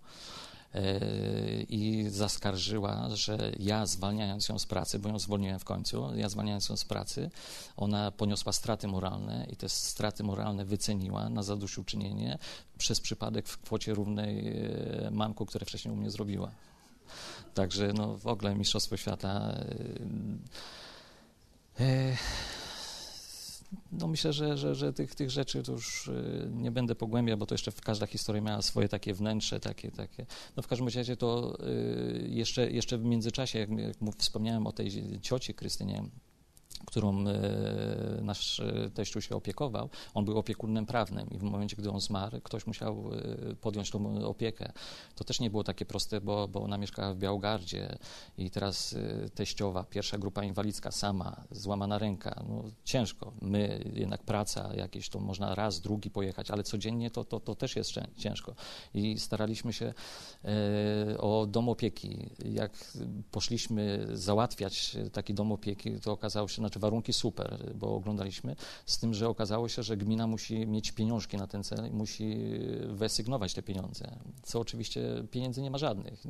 i 1.70 2.06
zaskarżyła, 2.10 3.10
że 3.14 3.52
ja 3.60 3.86
zwalniając 3.86 4.50
ją 4.50 4.60
z 4.60 4.66
pracy, 4.66 5.00
bo 5.00 5.10
ją 5.10 5.20
zwolniłem 5.20 5.60
w 5.60 5.64
końcu, 5.64 6.16
ja 6.16 6.30
zwalniając 6.30 6.70
ją 6.70 6.78
z 6.78 6.86
pracy, 6.86 7.30
ona 7.78 8.12
poniosła 8.12 8.54
straty 8.54 8.88
moralne 8.88 9.48
i 9.52 9.56
te 9.56 9.70
straty 9.70 10.24
moralne 10.24 10.66
wyceniła 10.66 11.30
na 11.30 11.44
zadośćuczynienie 11.44 12.38
przez 12.78 13.00
przypadek 13.00 13.48
w 13.48 13.62
kwocie 13.62 13.94
równej 13.94 14.56
manku, 15.12 15.46
które 15.46 15.66
wcześniej 15.66 15.94
u 15.94 15.98
mnie 15.98 16.12
zrobiła. 16.12 16.52
Także 17.54 17.94
no, 17.94 18.18
w 18.18 18.28
ogóle 18.28 18.56
Mistrzostwo 18.56 18.98
Świata. 18.98 19.56
Yy, 21.80 21.86
yy, 21.86 22.16
no 23.92 24.08
myślę, 24.08 24.34
że, 24.34 24.58
że, 24.58 24.76
że 24.76 24.94
tych, 24.94 25.16
tych 25.16 25.32
rzeczy 25.32 25.64
to 25.64 25.72
już 25.72 26.08
yy, 26.08 26.50
nie 26.54 26.72
będę 26.72 26.96
pogłębiał, 26.96 27.38
bo 27.38 27.46
to 27.46 27.54
jeszcze 27.54 27.72
każda 27.72 28.06
historia 28.08 28.42
miała 28.42 28.62
swoje 28.62 28.90
takie 28.90 29.14
wnętrze, 29.14 29.60
takie, 29.60 29.92
takie. 29.92 30.26
No 30.58 30.64
w 30.64 30.68
każdym 30.68 30.88
razie 30.88 31.18
to 31.18 31.58
jeszcze, 32.28 32.72
jeszcze 32.72 32.98
w 32.98 33.04
międzyczasie, 33.04 33.60
jak, 33.60 33.70
jak 33.70 33.96
wspomniałem 34.18 34.68
o 34.68 34.72
tej 34.72 35.20
cioci 35.22 35.54
Krystynie, 35.54 36.04
którą 36.86 37.28
e, 37.28 38.22
nasz 38.22 38.60
e, 38.60 38.90
teściu 38.94 39.22
się 39.22 39.36
opiekował, 39.36 39.90
on 40.14 40.26
był 40.26 40.38
opiekunem 40.38 40.86
prawnym 40.86 41.30
i 41.32 41.38
w 41.38 41.44
momencie, 41.44 41.76
gdy 41.76 41.92
on 41.92 42.02
zmarł, 42.02 42.42
ktoś 42.42 42.68
musiał 42.68 43.10
e, 43.52 43.56
podjąć 43.56 43.92
tą 43.92 44.26
opiekę. 44.26 44.72
To 45.16 45.24
też 45.24 45.40
nie 45.40 45.50
było 45.50 45.64
takie 45.64 45.86
proste, 45.86 46.22
bo, 46.22 46.48
bo 46.48 46.62
ona 46.62 46.78
mieszkała 46.78 47.14
w 47.14 47.18
Białogardzie 47.18 47.98
i 48.38 48.50
teraz 48.50 48.96
teściowa, 49.36 49.84
pierwsza 49.84 50.18
grupa 50.18 50.44
inwalidzka, 50.44 50.92
sama, 50.92 51.44
złamana 51.52 51.98
ręka, 51.98 52.44
no 52.50 52.64
ciężko. 52.84 53.34
My, 53.42 53.92
jednak 53.94 54.24
praca 54.24 54.76
jakieś, 54.76 55.10
to 55.10 55.20
można 55.20 55.56
raz, 55.56 55.82
drugi 55.82 56.10
pojechać, 56.10 56.52
ale 56.52 56.64
codziennie 56.64 57.12
to, 57.12 57.24
to, 57.24 57.40
to 57.40 57.56
też 57.56 57.76
jest 57.76 57.94
ciężko. 58.18 58.56
I 58.94 59.20
staraliśmy 59.20 59.74
się 59.74 59.94
o 61.18 61.46
dom 61.46 61.70
opieki. 61.70 62.30
Jak 62.46 62.94
poszliśmy 63.32 64.08
załatwiać 64.14 64.98
taki 65.14 65.34
dom 65.34 65.52
opieki, 65.52 66.00
to 66.00 66.12
okazało 66.12 66.48
się, 66.48 66.56
znaczy 66.56 66.75
warunki 66.80 67.14
super, 67.14 67.74
bo 67.76 67.96
oglądaliśmy, 67.96 68.56
z 68.86 69.00
tym, 69.00 69.14
że 69.14 69.30
okazało 69.30 69.70
się, 69.70 69.84
że 69.84 69.98
gmina 69.98 70.28
musi 70.28 70.68
mieć 70.68 70.92
pieniążki 70.92 71.38
na 71.38 71.48
ten 71.48 71.64
cel 71.64 71.88
i 71.88 71.94
musi 71.94 72.38
wysygnować 72.88 73.54
te 73.54 73.64
pieniądze, 73.64 74.20
co 74.44 74.60
oczywiście 74.60 75.24
pieniędzy 75.32 75.62
nie 75.62 75.72
ma 75.72 75.78
żadnych, 75.78 76.24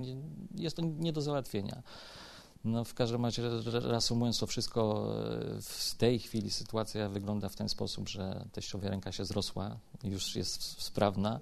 jest 0.55 0.75
to 0.75 0.81
nie 0.81 1.13
do 1.13 1.21
załatwienia. 1.21 1.83
No 2.65 2.83
w 2.83 2.93
każdym 2.93 3.25
razie, 3.25 3.43
reasumując 3.65 4.39
to 4.39 4.47
wszystko, 4.47 5.07
w 5.61 5.95
tej 5.97 6.19
chwili 6.19 6.51
sytuacja 6.51 7.09
wygląda 7.09 7.49
w 7.49 7.55
ten 7.55 7.69
sposób, 7.69 8.09
że 8.09 8.45
teściowa 8.51 8.89
ręka 8.89 9.11
się 9.11 9.25
zrosła, 9.25 9.77
już 10.03 10.35
jest 10.35 10.81
sprawna. 10.81 11.39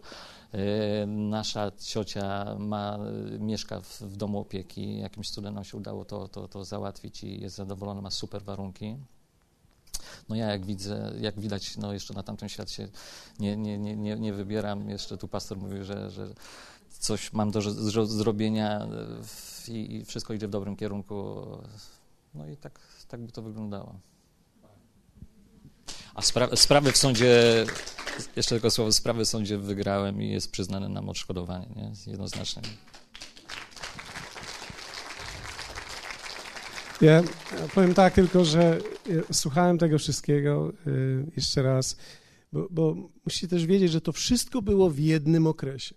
E, 0.52 1.06
nasza 1.06 1.72
ciocia 1.72 2.56
ma, 2.60 3.00
mieszka 3.40 3.82
w, 3.82 4.02
w 4.02 4.18
domu 4.18 4.40
opieki, 4.40 5.00
jakimś 5.00 5.30
cudem 5.30 5.54
nam 5.54 5.64
się 5.64 5.78
udało 5.78 6.06
to, 6.06 6.28
to, 6.28 6.48
to 6.48 6.66
załatwić 6.66 7.24
i 7.24 7.42
jest 7.42 7.56
zadowolona, 7.56 8.02
ma 8.02 8.12
super 8.12 8.44
warunki. 8.44 8.98
No 10.30 10.36
ja 10.36 10.48
jak 10.48 10.66
widzę, 10.66 11.14
jak 11.20 11.40
widać, 11.40 11.78
no 11.78 11.94
jeszcze 11.94 12.14
na 12.14 12.24
tamtym 12.24 12.50
świat 12.50 12.72
się 12.72 12.88
nie, 13.40 13.58
nie, 13.58 13.78
nie, 13.78 13.96
nie, 13.96 14.16
nie 14.16 14.34
wybieram. 14.34 14.90
Jeszcze 14.90 15.18
tu 15.18 15.28
pastor 15.28 15.58
mówił, 15.58 15.84
że, 15.84 16.12
że 16.12 16.28
coś 17.04 17.34
mam 17.34 17.52
do 17.52 17.62
zrobienia 18.06 18.88
i, 19.68 19.96
i 19.96 20.06
wszystko 20.06 20.34
idzie 20.34 20.48
w 20.48 20.52
dobrym 20.52 20.76
kierunku. 20.76 21.46
No 22.34 22.48
i 22.48 22.58
tak, 22.58 22.80
tak 23.08 23.22
by 23.22 23.32
to 23.32 23.42
wyglądało. 23.42 24.00
A 26.16 26.22
spra 26.22 26.56
sprawy 26.56 26.92
w 26.92 26.98
sądzie, 26.98 27.66
jeszcze 28.36 28.56
tylko 28.56 28.72
słowo, 28.72 28.92
sprawy 28.92 29.26
w 29.26 29.28
sądzie 29.28 29.58
wygrałem 29.58 30.22
i 30.22 30.30
jest 30.30 30.52
przyznane 30.52 30.90
nam 30.90 31.10
odszkodowanie, 31.10 31.68
nie? 31.76 31.92
Jednoznacznie. 32.12 32.62
Ja 37.02 37.24
powiem 37.76 37.94
tak 37.94 38.14
tylko, 38.14 38.46
że 38.46 38.78
słuchałem 39.32 39.78
tego 39.78 40.00
wszystkiego 40.00 40.74
y, 40.88 41.26
jeszcze 41.36 41.62
raz, 41.62 41.98
bo, 42.52 42.68
bo 42.72 42.96
musicie 43.26 43.48
też 43.48 43.66
wiedzieć, 43.66 43.92
że 43.92 44.02
to 44.02 44.12
wszystko 44.12 44.62
było 44.62 44.90
w 44.90 45.00
jednym 45.00 45.48
okresie. 45.48 45.96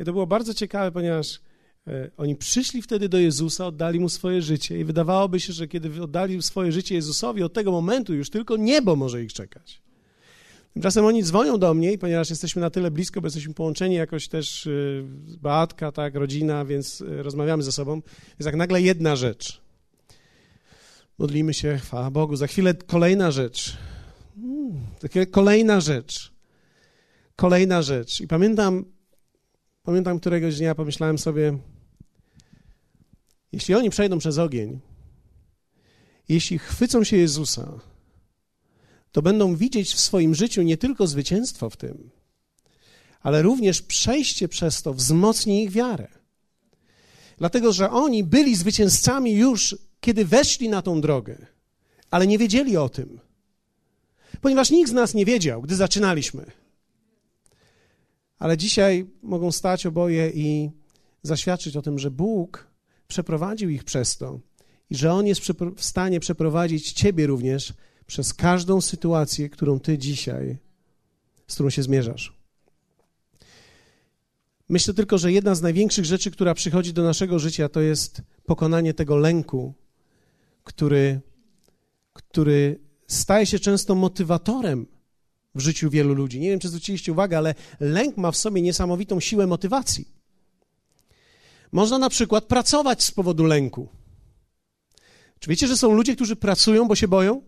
I 0.00 0.04
to 0.04 0.12
było 0.12 0.26
bardzo 0.26 0.54
ciekawe, 0.54 0.92
ponieważ 0.92 1.40
e, 1.86 2.10
oni 2.16 2.36
przyszli 2.36 2.82
wtedy 2.82 3.08
do 3.08 3.18
Jezusa, 3.18 3.66
oddali 3.66 4.00
mu 4.00 4.08
swoje 4.08 4.42
życie 4.42 4.80
i 4.80 4.84
wydawałoby 4.84 5.40
się, 5.40 5.52
że 5.52 5.68
kiedy 5.68 6.02
oddali 6.02 6.42
swoje 6.42 6.72
życie 6.72 6.94
Jezusowi, 6.94 7.42
od 7.42 7.52
tego 7.52 7.72
momentu 7.72 8.14
już 8.14 8.30
tylko 8.30 8.56
niebo 8.56 8.96
może 8.96 9.22
ich 9.22 9.32
czekać. 9.32 9.84
Tymczasem 10.74 11.04
oni 11.04 11.22
dzwonią 11.22 11.58
do 11.58 11.74
mnie, 11.74 11.98
ponieważ 11.98 12.30
jesteśmy 12.30 12.60
na 12.60 12.70
tyle 12.70 12.90
blisko, 12.90 13.20
bo 13.20 13.26
jesteśmy 13.26 13.54
połączeni 13.54 13.94
jakoś 13.94 14.28
też, 14.28 14.66
e, 14.66 14.70
Beatka, 15.42 15.92
tak, 15.92 16.14
rodzina, 16.14 16.64
więc 16.64 17.00
e, 17.00 17.22
rozmawiamy 17.22 17.62
ze 17.62 17.72
sobą. 17.72 18.02
Jest 18.38 18.46
jak 18.46 18.56
nagle 18.56 18.82
jedna 18.82 19.16
rzecz. 19.16 19.60
Modlimy 21.18 21.54
się, 21.54 21.78
chwała 21.78 22.10
Bogu. 22.10 22.36
Za 22.36 22.46
chwilę 22.46 22.74
kolejna 22.74 23.30
rzecz. 23.30 23.76
Hmm, 24.34 25.26
kolejna 25.30 25.80
rzecz. 25.80 26.32
Kolejna 27.36 27.82
rzecz. 27.82 28.20
I 28.20 28.28
pamiętam, 28.28 28.84
Pamiętam 29.84 30.20
któregoś 30.20 30.58
dnia 30.58 30.74
pomyślałem 30.74 31.18
sobie, 31.18 31.58
Jeśli 33.54 33.74
oni 33.74 33.90
przejdą 33.90 34.18
przez 34.18 34.38
ogień, 34.38 34.80
jeśli 36.28 36.58
chwycą 36.58 37.04
się 37.04 37.16
Jezusa, 37.16 37.80
to 39.12 39.22
będą 39.22 39.56
widzieć 39.56 39.94
w 39.94 40.00
swoim 40.00 40.34
życiu 40.34 40.62
nie 40.62 40.76
tylko 40.76 41.06
zwycięstwo 41.06 41.70
w 41.70 41.76
tym, 41.76 42.10
ale 43.20 43.42
również 43.42 43.82
przejście 43.82 44.48
przez 44.48 44.82
to 44.82 44.94
wzmocni 44.94 45.64
ich 45.64 45.70
wiarę. 45.70 46.08
Dlatego, 47.38 47.72
że 47.72 47.90
oni 47.90 48.24
byli 48.24 48.56
zwycięzcami 48.56 49.32
już, 49.32 49.76
kiedy 50.00 50.24
weszli 50.24 50.68
na 50.68 50.82
tą 50.82 51.00
drogę, 51.00 51.46
ale 52.10 52.26
nie 52.26 52.38
wiedzieli 52.38 52.76
o 52.76 52.88
tym. 52.88 53.20
Ponieważ 54.40 54.70
nikt 54.70 54.90
z 54.90 54.92
nas 54.92 55.14
nie 55.14 55.24
wiedział, 55.24 55.62
gdy 55.62 55.76
zaczynaliśmy. 55.76 56.50
Ale 58.38 58.56
dzisiaj 58.56 59.06
mogą 59.22 59.52
stać 59.52 59.86
oboje 59.86 60.30
i 60.30 60.70
zaświadczyć 61.22 61.76
o 61.76 61.82
tym, 61.82 61.98
że 61.98 62.10
Bóg 62.10 62.66
przeprowadził 63.08 63.70
ich 63.70 63.84
przez 63.84 64.16
to 64.16 64.40
i 64.90 64.96
że 64.96 65.12
On 65.12 65.26
jest 65.26 65.40
w 65.76 65.84
stanie 65.84 66.20
przeprowadzić 66.20 66.92
Ciebie 66.92 67.26
również 67.26 67.74
przez 68.06 68.34
każdą 68.34 68.80
sytuację, 68.80 69.48
którą 69.48 69.80
Ty 69.80 69.98
dzisiaj, 69.98 70.58
z 71.46 71.54
którą 71.54 71.70
się 71.70 71.82
zmierzasz. 71.82 72.36
Myślę 74.68 74.94
tylko, 74.94 75.18
że 75.18 75.32
jedna 75.32 75.54
z 75.54 75.62
największych 75.62 76.04
rzeczy, 76.04 76.30
która 76.30 76.54
przychodzi 76.54 76.92
do 76.92 77.02
naszego 77.02 77.38
życia, 77.38 77.68
to 77.68 77.80
jest 77.80 78.22
pokonanie 78.46 78.94
tego 78.94 79.16
lęku, 79.16 79.74
który, 80.64 81.20
który 82.12 82.80
staje 83.06 83.46
się 83.46 83.58
często 83.58 83.94
motywatorem 83.94 84.86
w 85.54 85.60
życiu 85.60 85.90
wielu 85.90 86.14
ludzi. 86.14 86.40
Nie 86.40 86.50
wiem, 86.50 86.58
czy 86.58 86.68
zwróciliście 86.68 87.12
uwagę, 87.12 87.38
ale 87.38 87.54
lęk 87.80 88.16
ma 88.16 88.30
w 88.30 88.36
sobie 88.36 88.62
niesamowitą 88.62 89.20
siłę 89.20 89.46
motywacji. 89.46 90.08
Można 91.72 91.98
na 91.98 92.10
przykład 92.10 92.44
pracować 92.44 93.02
z 93.02 93.10
powodu 93.10 93.44
lęku. 93.44 93.88
Czy 95.38 95.50
wiecie, 95.50 95.66
że 95.66 95.76
są 95.76 95.94
ludzie, 95.94 96.14
którzy 96.16 96.36
pracują, 96.36 96.88
bo 96.88 96.94
się 96.94 97.08
boją? 97.08 97.42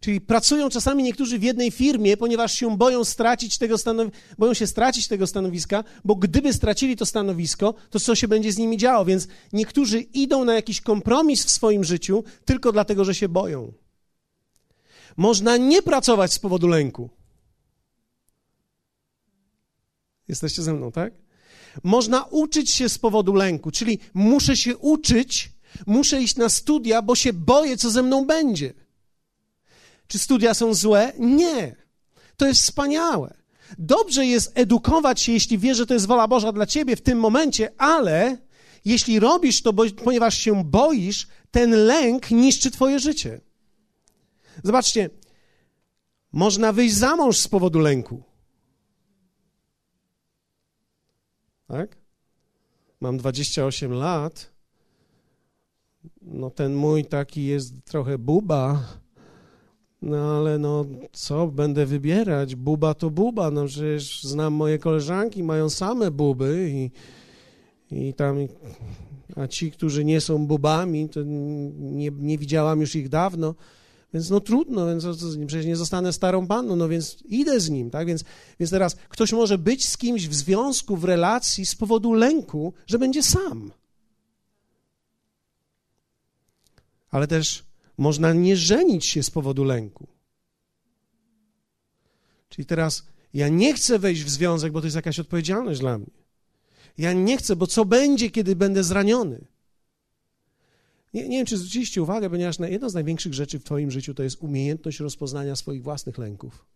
Czyli 0.00 0.20
pracują 0.20 0.68
czasami 0.68 1.02
niektórzy 1.02 1.38
w 1.38 1.42
jednej 1.42 1.70
firmie, 1.70 2.16
ponieważ 2.16 2.52
się 2.52 2.76
boją 2.76 3.04
stracić 3.04 3.58
tego 3.58 3.78
stanow... 3.78 4.08
boją 4.38 4.54
się 4.54 4.66
stracić 4.66 5.08
tego 5.08 5.26
stanowiska, 5.26 5.84
bo 6.04 6.16
gdyby 6.16 6.52
stracili 6.52 6.96
to 6.96 7.06
stanowisko, 7.06 7.74
to 7.90 8.00
co 8.00 8.14
się 8.14 8.28
będzie 8.28 8.52
z 8.52 8.58
nimi 8.58 8.76
działo? 8.76 9.04
Więc 9.04 9.28
niektórzy 9.52 10.00
idą 10.00 10.44
na 10.44 10.54
jakiś 10.54 10.80
kompromis 10.80 11.44
w 11.44 11.50
swoim 11.50 11.84
życiu 11.84 12.24
tylko 12.44 12.72
dlatego, 12.72 13.04
że 13.04 13.14
się 13.14 13.28
boją. 13.28 13.72
Można 15.16 15.56
nie 15.56 15.82
pracować 15.82 16.32
z 16.32 16.38
powodu 16.38 16.68
lęku. 16.68 17.10
Jesteście 20.28 20.62
ze 20.62 20.74
mną, 20.74 20.92
tak? 20.92 21.14
Można 21.82 22.24
uczyć 22.24 22.70
się 22.70 22.88
z 22.88 22.98
powodu 22.98 23.34
lęku, 23.34 23.70
czyli 23.70 23.98
muszę 24.14 24.56
się 24.56 24.76
uczyć, 24.76 25.52
muszę 25.86 26.22
iść 26.22 26.36
na 26.36 26.48
studia, 26.48 27.02
bo 27.02 27.14
się 27.14 27.32
boję, 27.32 27.76
co 27.76 27.90
ze 27.90 28.02
mną 28.02 28.26
będzie. 28.26 28.74
Czy 30.06 30.18
studia 30.18 30.54
są 30.54 30.74
złe? 30.74 31.12
Nie. 31.18 31.76
To 32.36 32.46
jest 32.46 32.62
wspaniałe. 32.62 33.34
Dobrze 33.78 34.26
jest 34.26 34.52
edukować 34.54 35.20
się, 35.20 35.32
jeśli 35.32 35.58
wiesz, 35.58 35.76
że 35.76 35.86
to 35.86 35.94
jest 35.94 36.06
wola 36.06 36.28
Boża 36.28 36.52
dla 36.52 36.66
ciebie 36.66 36.96
w 36.96 37.02
tym 37.02 37.18
momencie, 37.18 37.72
ale 37.78 38.38
jeśli 38.84 39.20
robisz 39.20 39.62
to, 39.62 39.72
bo, 39.72 39.84
ponieważ 40.04 40.38
się 40.38 40.64
boisz, 40.64 41.26
ten 41.50 41.70
lęk 41.70 42.30
niszczy 42.30 42.70
twoje 42.70 42.98
życie. 42.98 43.40
Zobaczcie, 44.64 45.10
można 46.32 46.72
wyjść 46.72 46.94
za 46.94 47.16
mąż 47.16 47.38
z 47.38 47.48
powodu 47.48 47.78
lęku. 47.78 48.22
Tak? 51.68 51.96
Mam 53.00 53.16
28 53.16 53.92
lat. 53.92 54.52
No 56.22 56.50
ten 56.50 56.74
mój 56.74 57.04
taki 57.04 57.46
jest 57.46 57.84
trochę 57.84 58.18
buba 58.18 58.84
no 60.02 60.38
ale 60.38 60.58
no 60.58 60.84
co 61.12 61.46
będę 61.46 61.86
wybierać? 61.86 62.54
Buba 62.54 62.94
to 62.94 63.10
buba. 63.10 63.50
No 63.50 63.66
przecież 63.66 64.22
znam 64.22 64.52
moje 64.52 64.78
koleżanki, 64.78 65.42
mają 65.42 65.70
same 65.70 66.10
buby 66.10 66.70
i, 66.70 66.90
i 68.08 68.14
tam... 68.14 68.36
A 69.36 69.46
ci, 69.46 69.70
którzy 69.70 70.04
nie 70.04 70.20
są 70.20 70.46
bubami, 70.46 71.08
to 71.08 71.20
nie, 71.24 72.10
nie 72.10 72.38
widziałam 72.38 72.80
już 72.80 72.94
ich 72.94 73.08
dawno. 73.08 73.54
Więc 74.14 74.30
no 74.30 74.40
trudno, 74.40 74.86
więc 74.86 75.04
przecież 75.46 75.66
nie 75.66 75.76
zostanę 75.76 76.12
starą 76.12 76.46
panną, 76.46 76.76
no 76.76 76.88
więc 76.88 77.22
idę 77.24 77.60
z 77.60 77.70
nim, 77.70 77.90
tak? 77.90 78.06
Więc, 78.06 78.24
więc 78.60 78.70
teraz 78.70 78.94
ktoś 79.08 79.32
może 79.32 79.58
być 79.58 79.88
z 79.88 79.96
kimś 79.96 80.28
w 80.28 80.34
związku, 80.34 80.96
w 80.96 81.04
relacji 81.04 81.66
z 81.66 81.74
powodu 81.74 82.12
lęku, 82.12 82.74
że 82.86 82.98
będzie 82.98 83.22
sam. 83.22 83.72
Ale 87.10 87.26
też 87.26 87.64
można 87.98 88.32
nie 88.32 88.56
żenić 88.56 89.06
się 89.06 89.22
z 89.22 89.30
powodu 89.30 89.64
lęku. 89.64 90.06
Czyli 92.48 92.66
teraz 92.66 93.06
ja 93.34 93.48
nie 93.48 93.74
chcę 93.74 93.98
wejść 93.98 94.24
w 94.24 94.30
związek, 94.30 94.72
bo 94.72 94.80
to 94.80 94.86
jest 94.86 94.96
jakaś 94.96 95.18
odpowiedzialność 95.18 95.80
dla 95.80 95.98
mnie. 95.98 96.22
Ja 96.98 97.12
nie 97.12 97.36
chcę, 97.36 97.56
bo 97.56 97.66
co 97.66 97.84
będzie, 97.84 98.30
kiedy 98.30 98.56
będę 98.56 98.84
zraniony? 98.84 99.51
Nie, 101.14 101.28
nie 101.28 101.36
wiem, 101.36 101.46
czy 101.46 101.58
zwróciliście 101.58 102.02
uwagę, 102.02 102.30
ponieważ 102.30 102.58
jedna 102.58 102.88
z 102.88 102.94
największych 102.94 103.34
rzeczy 103.34 103.58
w 103.58 103.64
Twoim 103.64 103.90
życiu 103.90 104.14
to 104.14 104.22
jest 104.22 104.42
umiejętność 104.42 105.00
rozpoznania 105.00 105.56
swoich 105.56 105.82
własnych 105.82 106.18
lęków. 106.18 106.66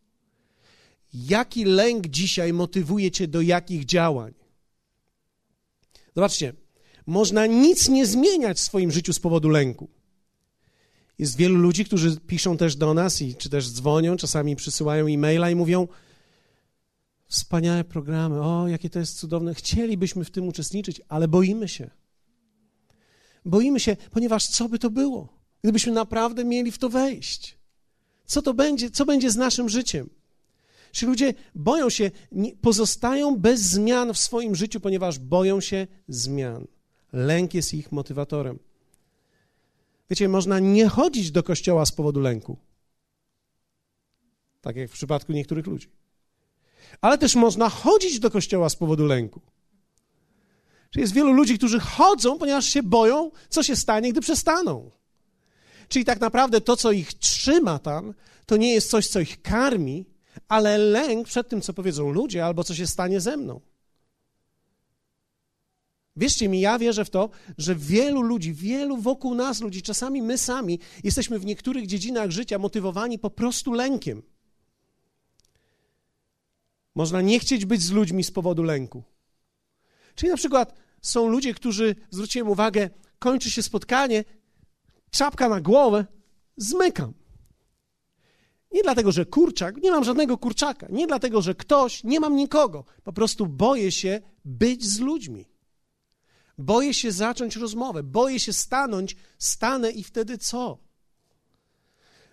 Jaki 1.14 1.64
lęk 1.64 2.07
dzisiaj 2.07 2.53
motywuje 2.53 3.11
Cię 3.11 3.29
do 3.29 3.40
jakich 3.40 3.85
działań? 3.85 4.35
Zobaczcie, 6.14 6.53
można 7.07 7.46
nic 7.46 7.88
nie 7.88 8.07
zmieniać 8.07 8.57
w 8.57 8.61
swoim 8.61 8.92
życiu 8.92 9.12
z 9.12 9.20
powodu 9.20 9.49
lęku. 9.49 9.88
Jest 11.18 11.37
wielu 11.37 11.57
ludzi, 11.57 11.85
którzy 11.85 12.16
piszą 12.20 12.57
też 12.57 12.77
do 12.77 12.94
nas 12.94 13.22
i 13.22 13.35
czy 13.35 13.51
też 13.51 13.70
dzwonią, 13.70 14.16
czasami 14.16 14.57
przysyłają 14.57 15.07
e-maila 15.07 15.51
i 15.51 15.55
mówią: 15.55 15.88
Wspaniałe 17.27 17.85
programy, 17.85 18.42
o, 18.42 18.68
jakie 18.68 18.90
to 18.90 18.99
jest 18.99 19.18
cudowne. 19.18 19.55
Chcielibyśmy 19.55 20.25
w 20.25 20.31
tym 20.31 20.49
uczestniczyć, 20.49 21.01
ale 21.09 21.29
boimy 21.29 21.68
się. 21.68 21.90
Boimy 23.46 23.80
się, 23.80 23.96
ponieważ 24.11 24.46
co 24.46 24.68
by 24.68 24.78
to 24.78 24.90
było, 24.90 25.28
gdybyśmy 25.62 25.92
naprawdę 25.92 26.44
mieli 26.44 26.72
w 26.72 26.78
to 26.78 26.88
wejść? 26.88 27.59
Co 28.26 28.42
to 28.42 28.54
będzie, 28.54 28.90
co 28.90 29.04
będzie 29.04 29.30
z 29.30 29.37
naszym 29.37 29.68
życiem? 29.68 30.11
Czy 30.92 31.06
ludzie 31.06 31.35
boją 31.54 31.90
się, 31.90 32.11
pozostają 32.61 33.37
bez 33.37 33.61
zmian 33.61 34.14
w 34.14 34.18
swoim 34.18 34.54
życiu, 34.54 34.80
ponieważ 34.80 35.18
boją 35.18 35.61
się 35.61 35.87
zmian. 36.09 36.66
Lęk 37.12 37.54
jest 37.54 37.74
ich 37.74 37.92
motywatorem. 37.92 38.59
Wiecie, 40.11 40.28
można 40.28 40.59
nie 40.59 40.88
chodzić 40.88 41.30
do 41.30 41.42
kościoła 41.42 41.87
z 41.87 41.92
powodu 41.92 42.20
lęku. 42.20 42.56
Tak 44.61 44.76
jak 44.76 44.90
w 44.90 44.92
przypadku 44.92 45.32
niektórych 45.32 45.66
ludzi. 45.66 45.88
Ale 47.00 47.18
też 47.18 47.35
można 47.35 47.68
chodzić 47.68 48.20
do 48.20 48.30
kościoła 48.30 48.68
z 48.68 48.76
powodu 48.76 49.06
lęku. 49.06 49.40
Czyli 50.96 51.02
jest 51.02 51.14
wielu 51.14 51.32
ludzi, 51.32 51.59
którzy 51.59 51.80
chodzą, 51.80 52.38
ponieważ 52.38 52.66
się 52.66 52.82
boją, 52.82 53.30
co 53.48 53.62
się 53.62 53.76
stanie, 53.76 54.12
gdy 54.12 54.20
przestaną. 54.20 54.90
Czyli 55.88 56.04
tak 56.04 56.20
naprawdę 56.20 56.61
to, 56.61 56.76
co 56.76 56.92
ich 56.92 57.14
trzyma 57.14 57.78
tam, 57.78 58.14
to 58.46 58.56
nie 58.56 58.74
jest 58.74 58.90
coś, 58.90 59.09
co 59.09 59.20
ich 59.20 59.42
karmi, 59.42 60.06
ale 60.48 60.78
lęk 60.78 61.26
przed 61.26 61.48
tym, 61.48 61.61
co 61.61 61.72
powiedzą 61.72 62.11
ludzie, 62.11 62.44
albo 62.44 62.64
co 62.64 62.74
się 62.74 62.87
stanie 62.87 63.20
ze 63.20 63.37
mną. 63.37 63.61
Wierzcie 66.16 66.48
mi, 66.48 66.61
ja 66.61 66.78
wierzę 66.78 67.04
w 67.04 67.11
to, 67.11 67.30
że 67.59 67.74
wielu 67.74 68.22
ludzi, 68.22 68.52
wielu 68.52 68.96
wokół 68.96 69.35
nas 69.35 69.61
ludzi, 69.61 69.82
czasami 69.82 70.22
my 70.22 70.38
sami 70.38 70.80
jesteśmy 71.04 71.38
w 71.38 71.46
niektórych 71.46 71.87
dziedzinach 71.87 72.30
życia 72.30 72.59
motywowani 72.59 73.18
po 73.18 73.30
prostu 73.30 73.72
lękiem. 73.72 74.22
Można 76.94 77.20
nie 77.20 77.40
chcieć 77.40 77.64
być 77.64 77.82
z 77.82 77.90
ludźmi 77.90 78.24
z 78.24 78.30
powodu 78.30 78.62
lęku. 78.62 79.02
Czyli 80.14 80.30
na 80.30 80.37
przykład 80.37 80.86
są 81.02 81.28
ludzie, 81.28 81.54
którzy, 81.54 81.94
zwróciłem 82.11 82.48
uwagę, 82.48 82.90
kończy 83.18 83.50
się 83.50 83.62
spotkanie, 83.62 84.24
czapka 85.11 85.48
na 85.48 85.61
głowę, 85.61 86.06
zmykam. 86.56 87.12
Nie 88.72 88.82
dlatego, 88.82 89.12
że 89.12 89.26
kurczak, 89.26 89.76
nie 89.76 89.90
mam 89.90 90.04
żadnego 90.04 90.38
kurczaka, 90.38 90.87
nie 90.90 91.06
dlatego, 91.06 91.42
że 91.42 91.54
ktoś, 91.54 92.04
nie 92.04 92.20
mam 92.20 92.37
nikogo. 92.37 92.85
Po 93.04 93.12
prostu 93.12 93.46
boję 93.46 93.92
się 93.92 94.20
być 94.44 94.85
z 94.87 95.00
ludźmi. 95.00 95.46
Boję 96.59 96.94
się 96.94 97.12
zacząć 97.12 97.56
rozmowę, 97.56 98.02
boję 98.02 98.40
się 98.40 98.52
stanąć, 98.52 99.16
stanę 99.38 99.90
i 99.90 100.04
wtedy 100.04 100.38
co? 100.38 100.78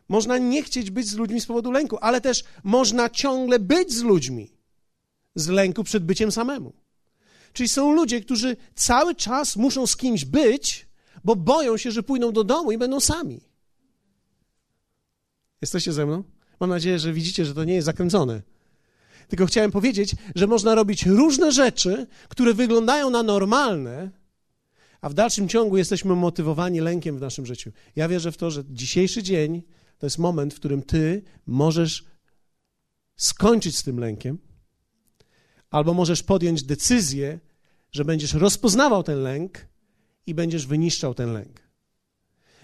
Można 0.09 0.37
nie 0.37 0.63
chcieć 0.63 0.91
być 0.91 1.07
z 1.07 1.15
ludźmi 1.15 1.41
z 1.41 1.45
powodu 1.45 1.71
lęku, 1.71 1.97
ale 2.01 2.21
też 2.21 2.43
można 2.63 3.09
ciągle 3.09 3.59
być 3.59 3.93
z 3.93 4.01
ludźmi 4.01 4.51
z 5.35 5.47
lęku 5.47 5.83
przed 5.83 6.05
byciem 6.05 6.31
samemu. 6.31 6.73
Czyli 7.53 7.69
są 7.69 7.93
ludzie, 7.93 8.21
którzy 8.21 8.57
cały 8.75 9.15
czas 9.15 9.55
muszą 9.55 9.87
z 9.87 9.97
kimś 9.97 10.25
być, 10.25 10.87
bo 11.23 11.35
boją 11.35 11.77
się, 11.77 11.91
że 11.91 12.03
pójdą 12.03 12.31
do 12.31 12.43
domu 12.43 12.71
i 12.71 12.77
będą 12.77 12.99
sami. 12.99 13.41
Jesteście 15.61 15.93
ze 15.93 16.05
mną? 16.05 16.23
Mam 16.59 16.69
nadzieję, 16.69 16.99
że 16.99 17.13
widzicie, 17.13 17.45
że 17.45 17.53
to 17.53 17.63
nie 17.63 17.73
jest 17.73 17.85
zakręcone. 17.85 18.41
Tylko 19.27 19.45
chciałem 19.45 19.71
powiedzieć, 19.71 20.15
że 20.35 20.47
można 20.47 20.75
robić 20.75 21.05
różne 21.05 21.51
rzeczy, 21.51 22.07
które 22.29 22.53
wyglądają 22.53 23.09
na 23.09 23.23
normalne, 23.23 24.11
a 25.01 25.09
w 25.09 25.13
dalszym 25.13 25.49
ciągu 25.49 25.77
jesteśmy 25.77 26.15
motywowani 26.15 26.79
lękiem 26.79 27.17
w 27.17 27.21
naszym 27.21 27.45
życiu. 27.45 27.71
Ja 27.95 28.07
wierzę 28.07 28.31
w 28.31 28.37
to, 28.37 28.51
że 28.51 28.63
dzisiejszy 28.69 29.23
dzień 29.23 29.63
to 29.97 30.05
jest 30.05 30.17
moment, 30.17 30.53
w 30.53 30.57
którym 30.57 30.81
ty 30.81 31.23
możesz 31.47 32.05
skończyć 33.15 33.77
z 33.77 33.83
tym 33.83 33.99
lękiem, 33.99 34.37
albo 35.73 35.93
możesz 35.93 36.23
podjąć 36.23 36.63
decyzję, 36.63 37.39
że 37.91 38.05
będziesz 38.05 38.33
rozpoznawał 38.33 39.03
ten 39.03 39.21
lęk 39.21 39.67
i 40.27 40.33
będziesz 40.33 40.67
wyniszczał 40.67 41.13
ten 41.13 41.33
lęk. 41.33 41.61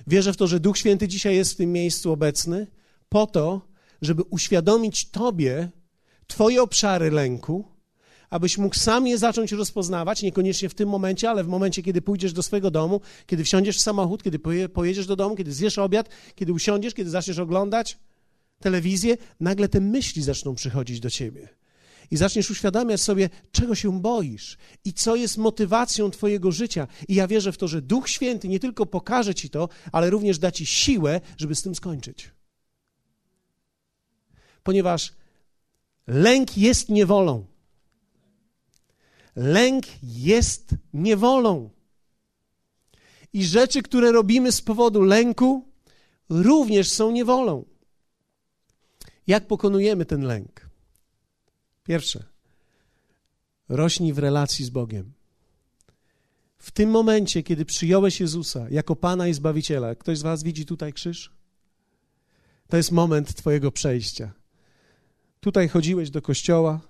Wierzę 0.08 0.34
w 0.34 0.38
to, 0.38 0.48
że 0.48 0.60
Duch 0.60 0.78
Święty 0.78 1.08
dzisiaj 1.08 1.36
jest 1.36 1.54
w 1.54 1.56
tym 1.56 1.72
miejscu 1.72 2.12
obecny 2.12 2.68
po 3.10 3.28
to, 3.28 3.62
żeby 4.02 4.24
uświadomić 4.24 5.10
Tobie 5.10 5.70
Twoje 6.28 6.62
obszary 6.62 7.12
lęku, 7.12 7.66
abyś 8.30 8.58
mógł 8.58 8.76
sam 8.76 9.08
je 9.08 9.18
zacząć 9.18 9.52
rozpoznawać, 9.52 10.22
niekoniecznie 10.22 10.70
w 10.70 10.74
tym 10.74 10.90
momencie, 10.90 11.30
ale 11.30 11.44
w 11.44 11.48
momencie, 11.48 11.84
kiedy 11.84 12.02
pójdziesz 12.02 12.34
do 12.34 12.44
swojego 12.44 12.72
domu, 12.72 13.02
kiedy 13.26 13.44
wsiądziesz 13.44 13.78
w 13.78 13.82
samochód, 13.82 14.24
kiedy 14.24 14.40
pojedziesz 14.74 15.08
do 15.08 15.16
domu, 15.16 15.36
kiedy 15.36 15.54
zjesz 15.54 15.78
obiad, 15.78 16.10
kiedy 16.36 16.54
usiądziesz, 16.54 16.94
kiedy 16.94 17.10
zaczniesz 17.10 17.40
oglądać 17.40 17.98
telewizję, 18.60 19.18
nagle 19.40 19.70
te 19.70 19.82
myśli 19.82 20.24
zaczną 20.24 20.56
przychodzić 20.56 21.00
do 21.00 21.10
ciebie. 21.10 21.59
I 22.12 22.18
zaczniesz 22.18 22.52
uświadamiać 22.52 23.02
sobie, 23.02 23.30
czego 23.52 23.76
się 23.76 24.02
boisz 24.02 24.58
i 24.86 24.94
co 24.94 25.16
jest 25.16 25.38
motywacją 25.38 26.12
Twojego 26.12 26.52
życia. 26.52 26.88
I 27.08 27.16
ja 27.16 27.28
wierzę 27.28 27.52
w 27.52 27.58
to, 27.58 27.68
że 27.68 27.82
Duch 27.82 28.10
Święty 28.10 28.48
nie 28.48 28.60
tylko 28.60 28.86
pokaże 28.86 29.36
Ci 29.36 29.50
to, 29.50 29.70
ale 29.92 30.10
również 30.10 30.40
da 30.40 30.52
Ci 30.52 30.66
siłę, 30.66 31.22
żeby 31.38 31.56
z 31.56 31.62
tym 31.62 31.76
skończyć. 31.76 32.32
Ponieważ 34.64 35.14
lęk 36.08 36.58
jest 36.58 36.90
niewolą. 36.90 37.46
Lęk 39.36 39.86
jest 40.04 40.76
niewolą. 40.94 41.70
I 43.34 43.46
rzeczy, 43.46 43.82
które 43.82 44.12
robimy 44.12 44.52
z 44.52 44.62
powodu 44.62 45.02
lęku, 45.02 45.68
również 46.30 46.92
są 46.92 47.12
niewolą. 47.12 47.66
Jak 49.28 49.48
pokonujemy 49.48 50.06
ten 50.06 50.22
lęk? 50.22 50.69
Pierwsze, 51.90 52.24
rośnij 53.70 54.14
w 54.14 54.18
relacji 54.18 54.66
z 54.66 54.70
Bogiem. 54.70 55.14
W 56.58 56.72
tym 56.72 56.90
momencie, 56.90 57.44
kiedy 57.44 57.66
przyjąłeś 57.66 58.20
Jezusa 58.20 58.70
jako 58.70 58.96
Pana 58.96 59.28
i 59.28 59.34
Zbawiciela, 59.34 59.96
ktoś 59.96 60.18
z 60.18 60.22
Was 60.22 60.44
widzi 60.44 60.66
tutaj 60.66 60.94
krzyż? 60.94 61.32
To 62.68 62.78
jest 62.78 62.92
moment 62.92 63.36
Twojego 63.36 63.72
przejścia. 63.72 64.34
Tutaj 65.40 65.68
chodziłeś 65.68 66.10
do 66.10 66.22
kościoła, 66.22 66.82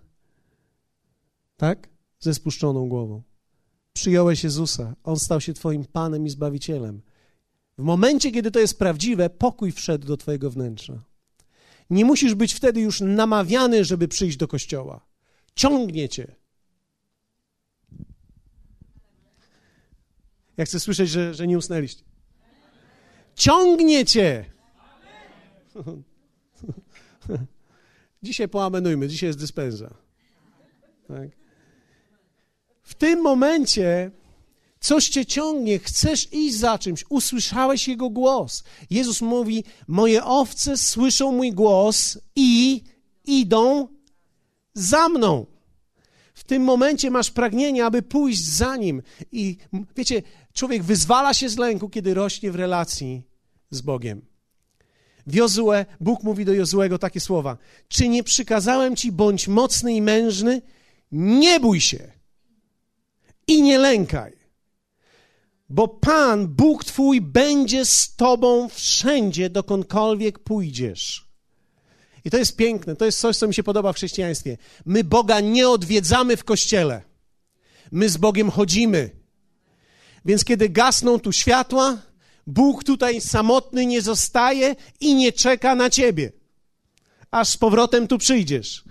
tak? 1.58 1.90
Ze 2.20 2.34
spuszczoną 2.34 2.90
głową. 2.90 3.22
Przyjąłeś 3.94 4.44
Jezusa, 4.44 4.96
On 5.04 5.20
stał 5.20 5.42
się 5.42 5.54
Twoim 5.54 5.86
Panem 5.86 6.26
i 6.26 6.30
Zbawicielem. 6.30 7.02
W 7.78 7.84
momencie, 7.84 8.32
kiedy 8.32 8.52
to 8.52 8.60
jest 8.60 8.80
prawdziwe, 8.80 9.30
pokój 9.30 9.72
wszedł 9.72 10.08
do 10.08 10.18
Twojego 10.18 10.52
wnętrza. 10.52 11.09
Nie 11.90 12.06
musisz 12.06 12.36
być 12.36 12.54
wtedy 12.54 12.82
już 12.82 13.02
namawiany, 13.02 13.86
żeby 13.86 14.08
przyjść 14.08 14.38
do 14.38 14.48
kościoła. 14.48 15.06
Ciągnie 15.56 16.10
cię. 16.10 16.36
Ja 20.58 20.66
chcę 20.66 20.80
słyszeć, 20.80 21.10
że, 21.10 21.34
że 21.34 21.48
nie 21.48 21.58
usnęliście. 21.58 22.04
Ciągnie 23.36 24.06
cię. 24.06 24.46
Dzisiaj 28.24 28.50
poamenujmy, 28.50 29.08
dzisiaj 29.08 29.28
jest 29.28 29.40
dyspensa. 29.40 29.94
Tak? 31.08 31.30
W 32.82 32.96
tym 32.96 33.22
momencie 33.22 34.12
Coś 34.80 35.10
cię 35.10 35.26
ciągnie, 35.26 35.80
chcesz 35.80 36.34
iść 36.34 36.56
za 36.56 36.80
czymś, 36.80 37.06
usłyszałeś 37.10 37.88
Jego 37.88 38.10
głos. 38.10 38.64
Jezus 38.90 39.22
mówi: 39.22 39.64
Moje 39.88 40.24
owce 40.24 40.78
słyszą 40.78 41.32
mój 41.32 41.52
głos 41.52 42.18
i 42.36 42.84
idą 43.26 43.88
za 44.74 45.10
mną. 45.10 45.46
W 46.34 46.44
tym 46.44 46.64
momencie 46.64 47.12
masz 47.12 47.32
pragnienie, 47.32 47.86
aby 47.86 48.02
pójść 48.02 48.46
za 48.46 48.76
nim. 48.76 49.02
I 49.32 49.58
wiecie, 49.96 50.22
człowiek 50.54 50.84
wyzwala 50.84 51.34
się 51.34 51.50
z 51.50 51.58
lęku, 51.58 51.90
kiedy 51.90 52.14
rośnie 52.14 52.52
w 52.52 52.56
relacji 52.56 53.24
z 53.72 53.82
Bogiem. 53.82 54.22
W 55.28 55.36
Jozue, 55.36 55.86
Bóg 56.00 56.24
mówi 56.24 56.46
do 56.46 56.54
Jozuego 56.54 57.00
takie 57.00 57.20
słowa: 57.20 57.58
Czy 57.88 58.08
nie 58.08 58.24
przykazałem 58.24 58.96
ci, 58.96 59.12
bądź 59.12 59.48
mocny 59.48 59.94
i 59.94 60.02
mężny? 60.02 60.62
Nie 61.12 61.60
bój 61.60 61.82
się 61.82 62.12
i 63.48 63.62
nie 63.62 63.78
lękaj 63.78 64.39
bo 65.70 65.88
Pan, 65.88 66.48
Bóg 66.48 66.86
Twój, 66.86 67.22
będzie 67.22 67.86
z 67.86 68.16
Tobą 68.16 68.70
wszędzie, 68.70 69.50
dokądkolwiek 69.50 70.40
pójdziesz. 70.40 71.30
I 72.26 72.30
to 72.30 72.38
jest 72.38 72.56
piękne, 72.56 72.96
to 72.96 73.06
jest 73.06 73.20
coś, 73.20 73.38
co 73.38 73.48
mi 73.48 73.54
się 73.54 73.64
podoba 73.64 73.94
w 73.94 73.96
chrześcijaństwie. 73.96 74.58
My 74.86 75.04
Boga 75.04 75.40
nie 75.40 75.70
odwiedzamy 75.70 76.38
w 76.38 76.44
kościele, 76.44 77.02
my 77.92 78.10
z 78.10 78.18
Bogiem 78.18 78.52
chodzimy. 78.52 79.10
Więc 80.26 80.46
kiedy 80.46 80.70
gasną 80.70 81.20
tu 81.20 81.32
światła, 81.32 81.98
Bóg 82.48 82.84
tutaj 82.84 83.22
samotny 83.22 83.86
nie 83.86 84.02
zostaje 84.02 84.76
i 85.00 85.16
nie 85.16 85.32
czeka 85.32 85.76
na 85.76 85.90
ciebie, 85.90 86.32
aż 87.32 87.48
z 87.48 87.58
powrotem 87.58 88.08
tu 88.08 88.18
przyjdziesz. 88.18 88.84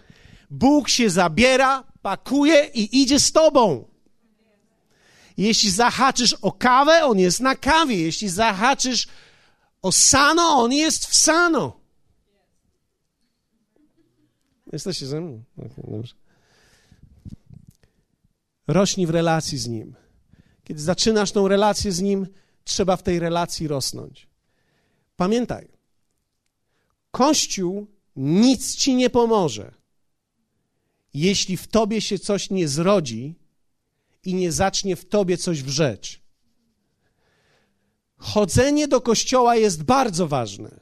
Bóg 0.51 0.89
się 0.89 1.11
zabiera, 1.11 1.85
pakuje 2.03 2.71
i 2.75 3.03
idzie 3.03 3.21
z 3.21 3.33
tobą. 3.33 3.85
Jeśli 5.39 5.71
zahaczysz 5.71 6.33
o 6.33 6.53
kawę, 6.53 7.05
on 7.05 7.19
jest 7.19 7.41
na 7.41 7.57
kawie. 7.57 7.97
Jeśli 7.97 8.29
zahaczysz 8.29 9.09
o 9.83 9.93
sano, 9.93 10.43
on 10.43 10.73
jest 10.73 11.07
w 11.07 11.17
sano. 11.17 11.81
Jesteście 14.73 15.07
ze 15.07 15.21
mną? 15.21 15.43
Okay, 15.57 15.85
dobrze. 15.89 16.15
Rośnij 18.67 19.07
w 19.07 19.11
relacji 19.11 19.59
z 19.59 19.67
Nim. 19.67 19.95
Kiedy 20.65 20.81
zaczynasz 20.81 21.33
tą 21.33 21.49
relację 21.49 21.93
z 21.93 22.01
Nim, 22.01 22.27
trzeba 22.65 22.97
w 22.97 23.03
tej 23.03 23.19
relacji 23.19 23.69
rosnąć. 23.69 24.29
Pamiętaj, 25.17 25.69
Kościół 27.11 27.87
nic 28.17 28.77
ci 28.77 28.95
nie 28.95 29.11
pomoże, 29.11 29.75
jeśli 31.15 31.57
w 31.57 31.69
tobie 31.69 32.01
się 32.01 32.19
coś 32.19 32.51
nie 32.51 32.69
zrodzi 32.69 33.35
i 34.29 34.35
nie 34.35 34.53
zacznie 34.53 34.97
w 34.97 35.09
tobie 35.09 35.37
coś 35.37 35.63
wrzeć. 35.63 36.23
Chodzenie 38.17 38.89
do 38.89 39.01
kościoła 39.01 39.57
jest 39.57 39.83
bardzo 39.83 40.29
ważne 40.29 40.81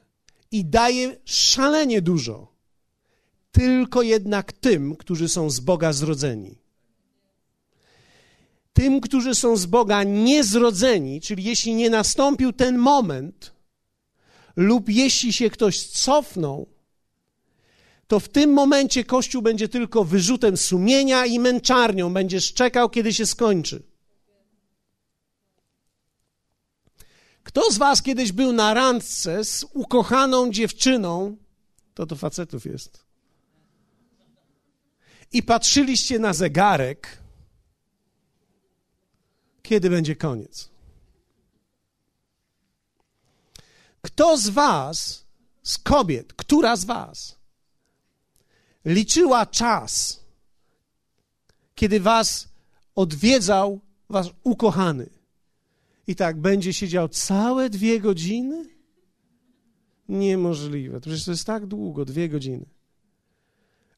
i 0.50 0.64
daje 0.64 1.16
szalenie 1.24 2.02
dużo. 2.02 2.52
Tylko 3.52 4.02
jednak 4.02 4.52
tym, 4.52 4.96
którzy 4.96 5.28
są 5.28 5.50
z 5.50 5.60
Boga 5.60 5.92
zrodzeni. 5.92 6.58
Tym, 8.72 9.00
którzy 9.00 9.34
są 9.34 9.56
z 9.56 9.66
Boga 9.66 10.02
niezrodzeni, 10.04 11.20
czyli 11.20 11.44
jeśli 11.44 11.74
nie 11.74 11.90
nastąpił 11.90 12.52
ten 12.52 12.78
moment, 12.78 13.52
lub 14.56 14.88
jeśli 14.88 15.32
się 15.32 15.50
ktoś 15.50 15.86
cofnął, 15.86 16.68
to 18.06 18.20
w 18.20 18.28
tym 18.28 18.52
momencie 18.52 19.04
Kościół 19.04 19.42
będzie 19.42 19.68
tylko 19.68 20.04
wyrzutem 20.04 20.56
sumienia 20.56 21.26
i 21.26 21.38
męczarnią. 21.38 22.12
Będziesz 22.12 22.52
czekał, 22.52 22.90
kiedy 22.90 23.12
się 23.12 23.26
skończy. 23.26 23.82
Kto 27.42 27.72
z 27.72 27.78
Was 27.78 28.02
kiedyś 28.02 28.32
był 28.32 28.52
na 28.52 28.74
randce 28.74 29.44
z 29.44 29.64
ukochaną 29.72 30.50
dziewczyną? 30.50 31.36
To 31.94 32.06
to 32.06 32.16
facetów 32.16 32.64
jest. 32.64 33.06
I 35.32 35.42
patrzyliście 35.42 36.18
na 36.18 36.32
zegarek, 36.32 37.22
kiedy 39.62 39.90
będzie 39.90 40.16
koniec. 40.16 40.70
Kto 44.02 44.36
z 44.36 44.48
Was, 44.48 45.26
z 45.62 45.78
kobiet, 45.78 46.32
która 46.32 46.76
z 46.76 46.84
Was 46.84 47.35
liczyła 48.86 49.46
czas, 49.46 50.20
kiedy 51.74 52.00
was 52.00 52.48
odwiedzał 52.94 53.80
wasz 54.08 54.34
ukochany. 54.42 55.10
I 56.06 56.16
tak 56.16 56.40
będzie 56.40 56.72
siedział 56.72 57.08
całe 57.08 57.70
dwie 57.70 58.00
godziny? 58.00 58.68
Niemożliwe. 60.08 61.00
Przecież 61.00 61.24
to 61.24 61.30
jest 61.30 61.44
tak 61.44 61.66
długo, 61.66 62.04
dwie 62.04 62.28
godziny. 62.28 62.66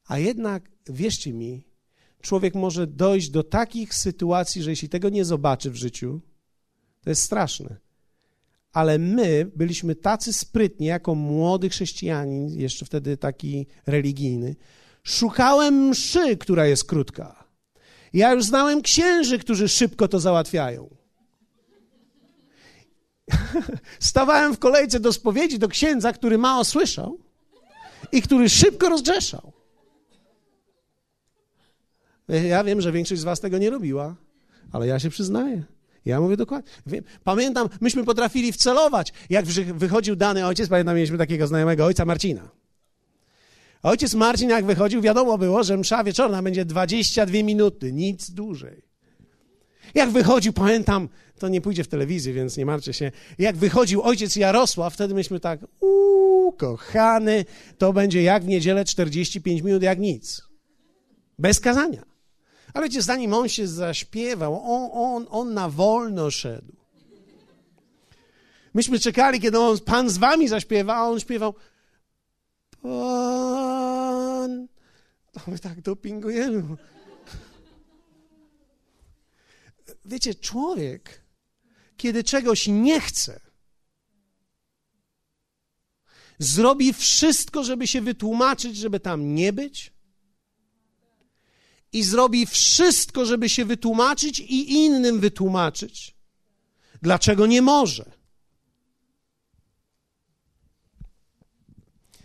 A 0.07 0.19
jednak, 0.19 0.71
wierzcie 0.87 1.33
mi, 1.33 1.65
człowiek 2.21 2.55
może 2.55 2.87
dojść 2.87 3.31
do 3.31 3.43
takich 3.43 3.95
sytuacji, 3.95 4.63
że 4.63 4.71
jeśli 4.71 4.89
tego 4.89 5.09
nie 5.09 5.25
zobaczy 5.25 5.71
w 5.71 5.77
życiu, 5.77 6.21
to 7.01 7.11
jest 7.11 7.23
straszne. 7.23 7.77
Ale 8.79 8.99
my 8.99 9.51
byliśmy 9.57 9.95
tacy 9.95 10.33
sprytni, 10.33 10.87
jako 10.87 11.15
młody 11.15 11.69
chrześcijanin, 11.69 12.61
jeszcze 12.61 12.87
wtedy 12.87 13.17
taki 13.17 13.67
religijny, 13.87 14.57
Szukałem 15.05 15.89
mszy, 15.89 16.37
która 16.37 16.67
jest 16.67 16.85
krótka. 16.85 17.45
Ja 18.13 18.33
już 18.33 18.45
znałem 18.45 18.83
księży, 18.83 19.39
którzy 19.39 19.69
szybko 19.69 20.09
to 20.09 20.21
załatwiają. 20.21 20.97
Stawałem 24.01 24.55
w 24.55 24.59
kolejce 24.59 25.01
do 25.01 25.13
spowiedzi 25.13 25.59
do 25.59 25.69
księdza, 25.69 26.13
który 26.13 26.39
mało 26.39 26.65
słyszał 26.65 27.19
i 28.13 28.23
który 28.23 28.49
szybko 28.49 28.89
rozgrzeszał. 28.89 29.53
Ja 32.29 32.65
wiem, 32.65 32.81
że 32.81 32.93
większość 32.93 33.21
z 33.21 33.25
was 33.25 33.41
tego 33.41 33.59
nie 33.59 33.71
robiła, 33.71 34.17
ale 34.73 34.87
ja 34.87 34.99
się 34.99 35.11
przyznaję. 35.11 35.78
Ja 36.09 36.21
mówię 36.21 36.37
dokładnie. 36.37 36.73
Pamiętam, 37.25 37.69
myśmy 37.81 38.05
potrafili 38.05 38.53
wcelować. 38.53 39.13
Jak 39.31 39.47
wychodził 39.75 40.17
dany 40.17 40.47
ojciec, 40.47 40.69
pamiętam, 40.69 40.97
mieliśmy 40.97 41.19
takiego 41.19 41.47
znajomego 41.47 41.85
ojca 41.85 42.05
Marcina. 42.05 42.49
Ojciec 43.83 44.15
Marcin, 44.15 44.51
jak 44.51 44.65
wychodził, 44.65 45.01
wiadomo 45.01 45.39
było, 45.39 45.65
że 45.65 45.77
msza 45.77 46.05
wieczorna 46.05 46.43
będzie 46.43 46.65
22 46.65 47.43
minuty, 47.43 47.93
nic 47.93 48.31
dłużej. 48.31 48.83
Jak 49.95 50.11
wychodził, 50.11 50.53
pamiętam, 50.53 51.09
to 51.39 51.49
nie 51.49 51.61
pójdzie 51.61 51.85
w 51.85 51.89
telewizję, 51.89 52.33
więc 52.33 52.57
nie 52.57 52.67
martwcie 52.67 52.93
się. 52.93 53.13
Jak 53.39 53.57
wychodził 53.57 54.03
ojciec 54.03 54.37
Jarosław, 54.37 54.95
wtedy 54.95 55.15
myśmy 55.15 55.41
tak, 55.41 55.61
uuu, 55.81 56.53
kochany, 56.53 57.45
to 57.79 57.93
będzie 57.93 58.23
jak 58.23 58.45
w 58.45 58.47
niedzielę 58.47 58.85
45 58.85 59.63
minut, 59.63 59.83
jak 59.83 59.99
nic. 59.99 60.43
Bez 61.39 61.61
kazania. 61.61 62.18
Ale 62.75 62.87
wiecie, 62.87 63.03
zanim 63.03 63.35
on 63.35 63.49
się 63.49 63.67
zaśpiewał, 63.67 64.63
on, 64.65 64.91
on, 64.93 65.27
on 65.31 65.55
na 65.55 65.69
wolno 65.69 66.31
szedł. 66.31 66.73
Myśmy 68.75 68.99
czekali, 68.99 69.41
kiedy 69.41 69.59
on, 69.59 69.79
Pan 69.79 70.11
z 70.11 70.19
wami 70.19 70.49
zaśpiewa, 70.49 70.95
a 70.97 71.03
on 71.03 71.21
śpiewał 71.21 71.55
Pan. 72.83 74.69
A 75.35 75.51
my 75.51 75.59
tak 75.59 75.81
dopingujemy. 75.81 76.63
Wiecie, 80.05 80.35
człowiek, 80.35 81.23
kiedy 81.97 82.25
czegoś 82.25 82.67
nie 82.67 83.01
chce, 83.01 83.41
zrobi 86.39 86.93
wszystko, 86.93 87.65
żeby 87.65 87.87
się 87.87 88.01
wytłumaczyć, 88.01 88.77
żeby 88.77 89.01
tam 89.01 89.35
nie 89.35 89.53
być, 89.53 89.93
i 91.93 92.03
zrobi 92.03 92.47
wszystko, 92.47 93.27
żeby 93.27 93.49
się 93.49 93.65
wytłumaczyć 93.65 94.41
i 94.41 94.73
innym 94.73 95.21
wytłumaczyć, 95.21 96.15
dlaczego 97.03 97.47
nie 97.47 97.63
może. 97.63 98.19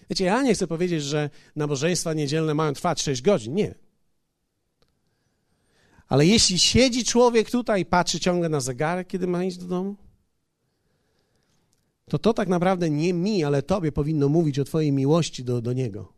Wiecie, 0.09 0.25
ja 0.25 0.41
nie 0.41 0.53
chcę 0.53 0.67
powiedzieć, 0.67 1.03
że 1.03 1.29
nabożeństwa 1.55 2.13
niedzielne 2.13 2.53
mają 2.53 2.73
trwać 2.73 3.01
6 3.01 3.21
godzin. 3.21 3.53
Nie. 3.53 3.75
Ale 6.07 6.25
jeśli 6.25 6.59
siedzi 6.59 7.05
człowiek 7.05 7.51
tutaj 7.51 7.81
i 7.81 7.85
patrzy 7.85 8.19
ciągle 8.19 8.49
na 8.49 8.59
zegarek, 8.59 9.07
kiedy 9.07 9.27
ma 9.27 9.43
iść 9.43 9.57
do 9.57 9.65
domu, 9.65 9.95
to 12.09 12.19
to 12.19 12.33
tak 12.33 12.47
naprawdę 12.47 12.89
nie 12.89 13.13
mi, 13.13 13.43
ale 13.43 13.61
tobie 13.61 13.91
powinno 13.91 14.29
mówić 14.29 14.59
o 14.59 14.63
twojej 14.63 14.91
miłości 14.91 15.43
do, 15.43 15.61
do 15.61 15.73
Niego. 15.73 16.12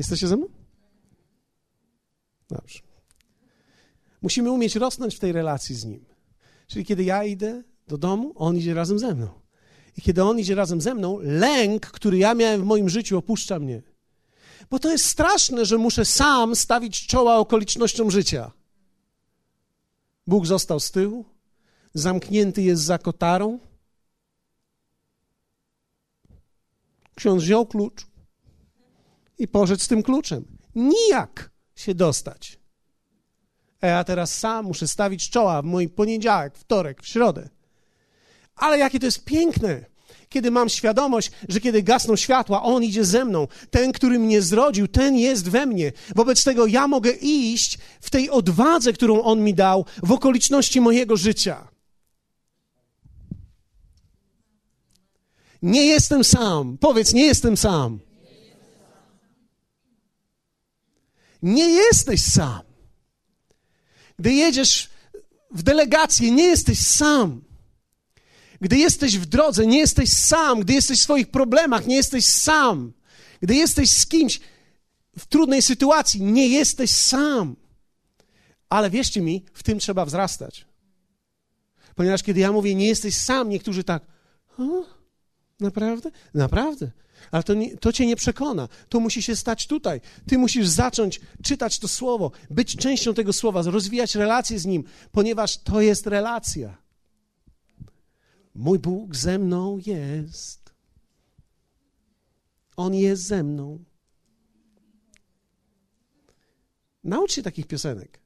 Jesteście 0.00 0.28
ze 0.28 0.36
mną? 0.36 0.46
Dobrze. 2.50 2.78
Musimy 4.22 4.50
umieć 4.50 4.76
rosnąć 4.76 5.16
w 5.16 5.18
tej 5.18 5.32
relacji 5.32 5.74
z 5.74 5.84
Nim. 5.84 6.04
Czyli 6.66 6.84
kiedy 6.84 7.04
ja 7.04 7.24
idę 7.24 7.62
do 7.88 7.98
domu, 7.98 8.32
On 8.34 8.56
idzie 8.56 8.74
razem 8.74 8.98
ze 8.98 9.14
mną. 9.14 9.28
I 9.96 10.02
kiedy 10.02 10.24
On 10.24 10.38
idzie 10.38 10.54
razem 10.54 10.80
ze 10.80 10.94
mną, 10.94 11.18
lęk, 11.22 11.86
który 11.86 12.18
ja 12.18 12.34
miałem 12.34 12.60
w 12.60 12.64
moim 12.64 12.88
życiu, 12.88 13.18
opuszcza 13.18 13.58
mnie. 13.58 13.82
Bo 14.70 14.78
to 14.78 14.90
jest 14.90 15.04
straszne, 15.04 15.66
że 15.66 15.78
muszę 15.78 16.04
sam 16.04 16.56
stawić 16.56 17.06
czoła 17.06 17.36
okolicznościom 17.36 18.10
życia. 18.10 18.52
Bóg 20.26 20.46
został 20.46 20.80
z 20.80 20.90
tyłu, 20.90 21.24
zamknięty 21.94 22.62
jest 22.62 22.82
za 22.82 22.98
kotarą. 22.98 23.58
Ksiądz 27.14 27.42
wziął 27.42 27.66
klucz 27.66 28.09
i 29.40 29.48
poszedł 29.48 29.82
z 29.82 29.88
tym 29.88 30.02
kluczem. 30.02 30.44
Nijak 30.74 31.50
się 31.76 31.94
dostać. 31.94 32.58
A 33.80 33.86
ja 33.86 34.04
teraz 34.04 34.38
sam 34.38 34.64
muszę 34.64 34.88
stawić 34.88 35.30
czoła 35.30 35.62
w 35.62 35.64
mój 35.64 35.88
poniedziałek, 35.88 36.56
wtorek, 36.56 37.02
w 37.02 37.06
środę. 37.06 37.48
Ale 38.56 38.78
jakie 38.78 39.00
to 39.00 39.06
jest 39.06 39.24
piękne, 39.24 39.84
kiedy 40.28 40.50
mam 40.50 40.68
świadomość, 40.68 41.30
że 41.48 41.60
kiedy 41.60 41.82
gasną 41.82 42.16
światła, 42.16 42.62
On 42.62 42.84
idzie 42.84 43.04
ze 43.04 43.24
mną. 43.24 43.48
Ten, 43.70 43.92
który 43.92 44.18
mnie 44.18 44.42
zrodził, 44.42 44.88
ten 44.88 45.16
jest 45.16 45.48
we 45.48 45.66
mnie. 45.66 45.92
Wobec 46.16 46.44
tego 46.44 46.66
ja 46.66 46.88
mogę 46.88 47.10
iść 47.20 47.78
w 48.00 48.10
tej 48.10 48.30
odwadze, 48.30 48.92
którą 48.92 49.22
On 49.22 49.40
mi 49.40 49.54
dał, 49.54 49.84
w 50.02 50.12
okoliczności 50.12 50.80
mojego 50.80 51.16
życia. 51.16 51.68
Nie 55.62 55.86
jestem 55.86 56.24
sam. 56.24 56.78
Powiedz, 56.78 57.12
nie 57.12 57.26
jestem 57.26 57.56
sam. 57.56 58.00
Nie 61.42 61.68
jesteś 61.68 62.22
sam. 62.22 62.62
Gdy 64.18 64.32
jedziesz 64.32 64.90
w 65.50 65.62
delegację, 65.62 66.30
nie 66.30 66.44
jesteś 66.44 66.78
sam. 66.78 67.44
Gdy 68.60 68.76
jesteś 68.76 69.18
w 69.18 69.26
drodze, 69.26 69.66
nie 69.66 69.78
jesteś 69.78 70.12
sam. 70.12 70.60
Gdy 70.60 70.72
jesteś 70.72 71.00
w 71.00 71.02
swoich 71.02 71.30
problemach, 71.30 71.86
nie 71.86 71.96
jesteś 71.96 72.26
sam. 72.26 72.92
Gdy 73.42 73.54
jesteś 73.54 73.90
z 73.90 74.06
kimś 74.06 74.40
w 75.18 75.26
trudnej 75.26 75.62
sytuacji, 75.62 76.22
nie 76.22 76.48
jesteś 76.48 76.90
sam. 76.90 77.56
Ale 78.68 78.90
wierzcie 78.90 79.20
mi, 79.20 79.44
w 79.52 79.62
tym 79.62 79.78
trzeba 79.78 80.04
wzrastać. 80.04 80.66
Ponieważ 81.94 82.22
kiedy 82.22 82.40
ja 82.40 82.52
mówię, 82.52 82.74
nie 82.74 82.86
jesteś 82.86 83.16
sam, 83.16 83.48
niektórzy 83.48 83.84
tak, 83.84 84.02
naprawdę? 85.60 86.10
Naprawdę? 86.34 86.90
Ale 87.30 87.42
to, 87.42 87.54
nie, 87.54 87.76
to 87.76 87.92
cię 87.92 88.06
nie 88.06 88.16
przekona. 88.16 88.68
To 88.88 89.00
musi 89.00 89.22
się 89.22 89.36
stać 89.36 89.66
tutaj. 89.66 90.00
Ty 90.26 90.38
musisz 90.38 90.68
zacząć 90.68 91.20
czytać 91.42 91.78
to 91.78 91.88
słowo, 91.88 92.30
być 92.50 92.76
częścią 92.76 93.14
tego 93.14 93.32
słowa, 93.32 93.62
rozwijać 93.62 94.14
relacje 94.14 94.58
z 94.58 94.66
nim, 94.66 94.84
ponieważ 95.12 95.58
to 95.58 95.80
jest 95.80 96.06
relacja. 96.06 96.76
Mój 98.54 98.78
Bóg 98.78 99.16
ze 99.16 99.38
mną 99.38 99.78
jest. 99.86 100.74
On 102.76 102.94
jest 102.94 103.22
ze 103.22 103.42
mną. 103.42 103.84
Naucz 107.04 107.32
się 107.32 107.42
takich 107.42 107.66
piosenek. 107.66 108.20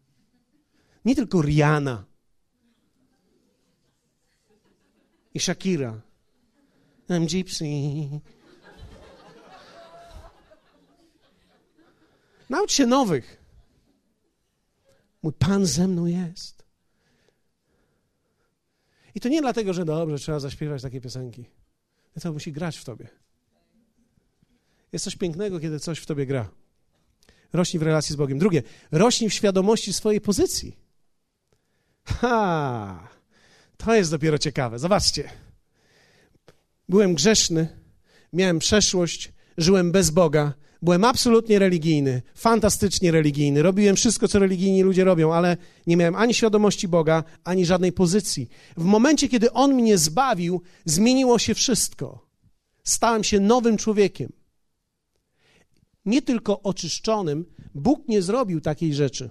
Nie 1.05 1.15
tylko 1.15 1.43
Rihanna 1.43 2.05
i 5.35 5.41
Shakira. 5.41 6.01
I'm 7.09 7.27
gypsy. 7.27 7.65
Naucz 12.51 12.73
się 12.73 12.87
nowych. 12.87 13.45
Mój 15.23 15.33
Pan 15.33 15.67
ze 15.67 15.89
mną 15.89 16.07
jest. 16.07 16.65
I 19.15 19.21
to 19.21 19.29
nie 19.29 19.41
dlatego, 19.41 19.73
że 19.73 19.85
dobrze, 19.85 20.19
trzeba 20.19 20.41
zaśpiewać 20.41 20.83
takie 20.83 21.01
piosenki. 21.01 21.45
To 22.23 22.33
musi 22.33 22.53
grać 22.53 22.77
w 22.77 22.85
tobie. 22.85 23.09
Jest 24.93 25.05
coś 25.05 25.17
pięknego, 25.17 25.61
kiedy 25.61 25.81
coś 25.81 25.99
w 25.99 26.07
tobie 26.07 26.27
gra. 26.27 26.51
Rośnij 27.53 27.81
w 27.81 27.83
relacji 27.83 28.13
z 28.13 28.17
Bogiem. 28.17 28.39
Drugie, 28.39 28.63
rośnij 28.93 29.31
w 29.31 29.35
świadomości 29.35 29.93
swojej 29.93 30.21
pozycji. 30.21 30.77
Ha! 32.05 33.09
To 33.77 33.95
jest 33.95 34.11
dopiero 34.11 34.39
ciekawe. 34.39 34.79
Zobaczcie. 34.79 35.31
Byłem 36.89 37.15
grzeszny, 37.15 37.81
miałem 38.33 38.59
przeszłość, 38.59 39.33
żyłem 39.59 39.93
bez 39.93 40.11
Boga, 40.11 40.53
Byłem 40.85 41.05
absolutnie 41.05 41.59
religijny, 41.59 42.23
fantastycznie 42.35 43.11
religijny. 43.11 43.63
Robiłem 43.63 43.97
wszystko, 43.97 44.29
co 44.29 44.39
religijni 44.39 44.83
ludzie 44.83 45.05
robią, 45.05 45.35
ale 45.35 45.57
nie 45.87 45.97
miałem 45.97 46.17
ani 46.17 46.35
świadomości 46.35 46.89
Boga, 46.89 47.25
ani 47.45 47.67
żadnej 47.67 47.93
pozycji. 47.93 48.49
W 48.77 48.85
momencie, 48.85 49.29
kiedy 49.29 49.53
On 49.53 49.75
mnie 49.75 49.99
zbawił, 49.99 50.63
zmieniło 50.85 51.39
się 51.39 51.55
wszystko. 51.55 52.27
Stałem 52.83 53.25
się 53.25 53.41
nowym 53.41 53.77
człowiekiem. 53.77 54.33
Nie 56.07 56.23
tylko 56.23 56.63
oczyszczonym, 56.63 57.45
Bóg 57.75 58.09
nie 58.09 58.23
zrobił 58.23 58.61
takiej 58.61 58.95
rzeczy. 58.95 59.31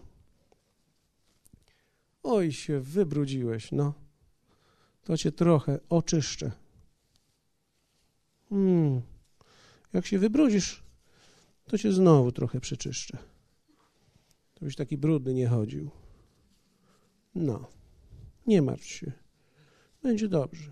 Oj, 2.23 2.51
się 2.51 2.79
wybrudziłeś, 2.79 3.71
no. 3.71 3.93
To 5.03 5.17
cię 5.17 5.31
trochę 5.31 5.79
oczyszczę. 5.89 6.51
Hmm. 8.49 9.01
Jak 9.93 10.05
się 10.05 10.19
wybrudzisz, 10.19 10.83
to 11.67 11.77
cię 11.77 11.91
znowu 11.91 12.31
trochę 12.31 12.59
przeczyszczę. 12.59 13.17
To 14.53 14.65
byś 14.65 14.75
taki 14.75 14.97
brudny 14.97 15.33
nie 15.33 15.47
chodził. 15.47 15.89
No, 17.35 17.67
nie 18.47 18.61
martw 18.61 18.85
się. 18.85 19.11
Będzie 20.03 20.27
dobrze. 20.27 20.71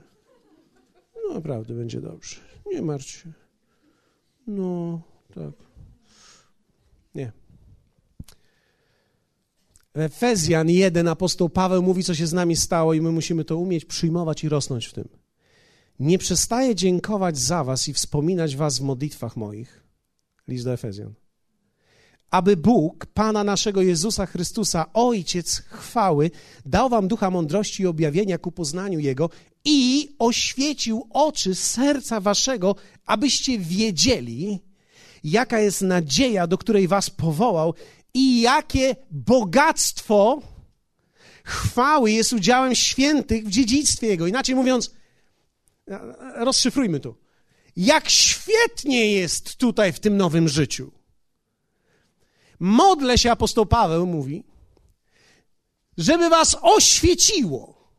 No, 1.16 1.34
naprawdę 1.34 1.74
będzie 1.74 2.02
dobrze. 2.02 2.36
Nie 2.66 2.82
martw 2.82 3.10
się. 3.10 3.34
No, 4.48 5.02
tak. 5.34 5.54
Nie. 7.16 7.32
Efezjan 9.94 10.70
1 10.70 11.08
apostoł 11.08 11.50
Paweł 11.50 11.84
mówi, 11.84 12.04
co 12.04 12.16
się 12.16 12.28
z 12.28 12.34
nami 12.34 12.56
stało, 12.56 12.94
i 12.94 13.02
my 13.02 13.12
musimy 13.12 13.46
to 13.46 13.58
umieć 13.58 13.86
przyjmować 13.86 14.44
i 14.44 14.50
rosnąć 14.50 14.86
w 14.86 14.94
tym. 14.94 15.10
Nie 16.00 16.18
przestaję 16.18 16.76
dziękować 16.76 17.38
za 17.38 17.64
Was 17.64 17.88
i 17.88 17.94
wspominać 17.94 18.56
Was 18.56 18.80
w 18.80 18.82
modlitwach 18.82 19.38
moich. 19.38 19.81
List 20.52 20.66
do 20.66 20.74
Efezjan. 20.74 21.14
Aby 22.32 22.58
Bóg, 22.58 23.06
Pana 23.06 23.44
naszego 23.44 23.82
Jezusa 23.82 24.26
Chrystusa, 24.26 24.94
Ojciec 24.94 25.58
chwały, 25.58 26.32
dał 26.66 26.90
Wam 26.90 27.08
ducha 27.08 27.30
mądrości 27.30 27.84
i 27.84 27.88
objawienia 27.88 28.38
ku 28.38 28.52
poznaniu 28.52 29.00
Jego 29.00 29.30
i 29.66 30.10
oświecił 30.20 31.08
oczy 31.10 31.56
serca 31.56 32.20
Waszego, 32.20 32.76
abyście 33.06 33.60
wiedzieli, 33.60 34.60
jaka 35.24 35.60
jest 35.60 35.82
nadzieja, 35.82 36.48
do 36.48 36.58
której 36.58 36.88
Was 36.88 37.10
powołał 37.10 37.74
i 38.14 38.42
jakie 38.42 38.96
bogactwo 39.12 40.42
chwały 41.44 42.12
jest 42.12 42.34
udziałem 42.34 42.76
świętych 42.76 43.46
w 43.46 43.50
dziedzictwie 43.50 44.08
Jego. 44.08 44.28
Inaczej 44.28 44.56
mówiąc, 44.56 44.92
rozszyfrujmy 46.36 47.00
to. 47.00 47.21
Jak 47.76 48.10
świetnie 48.10 49.12
jest 49.12 49.56
tutaj 49.56 49.94
w 49.94 50.00
tym 50.00 50.18
nowym 50.18 50.50
życiu. 50.50 50.92
Modlę 52.60 53.18
się, 53.18 53.32
apostoł 53.32 53.66
Paweł 53.66 54.06
mówi, 54.06 54.44
żeby 55.98 56.30
was 56.30 56.58
oświeciło, 56.62 57.92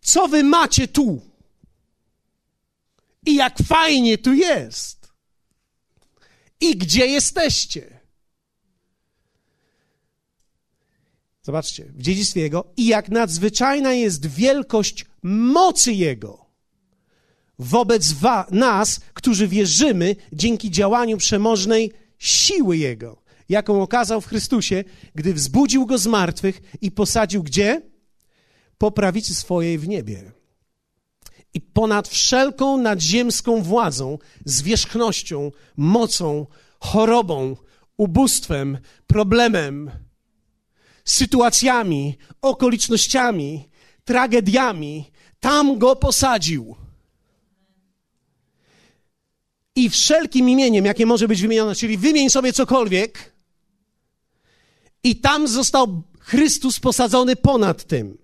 co 0.00 0.28
wy 0.28 0.44
macie 0.44 0.88
tu 0.88 1.20
i 3.26 3.34
jak 3.34 3.58
fajnie 3.58 4.18
tu 4.18 4.32
jest 4.32 5.12
i 6.60 6.76
gdzie 6.76 7.06
jesteście. 7.06 8.00
Zobaczcie, 11.42 11.84
w 11.84 12.02
dziedzictwie 12.02 12.40
Jego 12.40 12.72
i 12.76 12.86
jak 12.86 13.08
nadzwyczajna 13.08 13.92
jest 13.92 14.26
wielkość 14.26 15.06
mocy 15.22 15.92
Jego 15.92 16.47
wobec 17.58 18.12
wa- 18.12 18.46
nas, 18.50 19.00
którzy 19.14 19.48
wierzymy 19.48 20.16
dzięki 20.32 20.70
działaniu 20.70 21.16
przemożnej 21.16 21.92
siły 22.18 22.76
Jego, 22.76 23.22
jaką 23.48 23.82
okazał 23.82 24.20
w 24.20 24.26
Chrystusie, 24.26 24.84
gdy 25.14 25.34
wzbudził 25.34 25.86
Go 25.86 25.98
z 25.98 26.06
martwych 26.06 26.60
i 26.80 26.90
posadził 26.90 27.42
gdzie? 27.42 27.82
Po 28.78 28.90
prawicy 28.90 29.34
swojej 29.34 29.78
w 29.78 29.88
niebie. 29.88 30.32
I 31.54 31.60
ponad 31.60 32.08
wszelką 32.08 32.76
nadziemską 32.76 33.62
władzą, 33.62 34.18
zwierzchnością, 34.44 35.50
mocą, 35.76 36.46
chorobą, 36.80 37.56
ubóstwem, 37.96 38.78
problemem, 39.06 39.90
sytuacjami, 41.04 42.16
okolicznościami, 42.42 43.68
tragediami, 44.04 45.10
tam 45.40 45.78
go 45.78 45.96
posadził. 45.96 46.76
I 49.78 49.90
wszelkim 49.90 50.48
imieniem, 50.48 50.84
jakie 50.84 51.06
może 51.06 51.28
być 51.28 51.42
wymienione, 51.42 51.74
czyli 51.74 51.98
wymień 51.98 52.30
sobie 52.30 52.52
cokolwiek, 52.52 53.32
i 55.04 55.16
tam 55.16 55.48
został 55.48 56.02
Chrystus 56.18 56.80
posadzony 56.80 57.36
ponad 57.36 57.84
tym. 57.84 58.18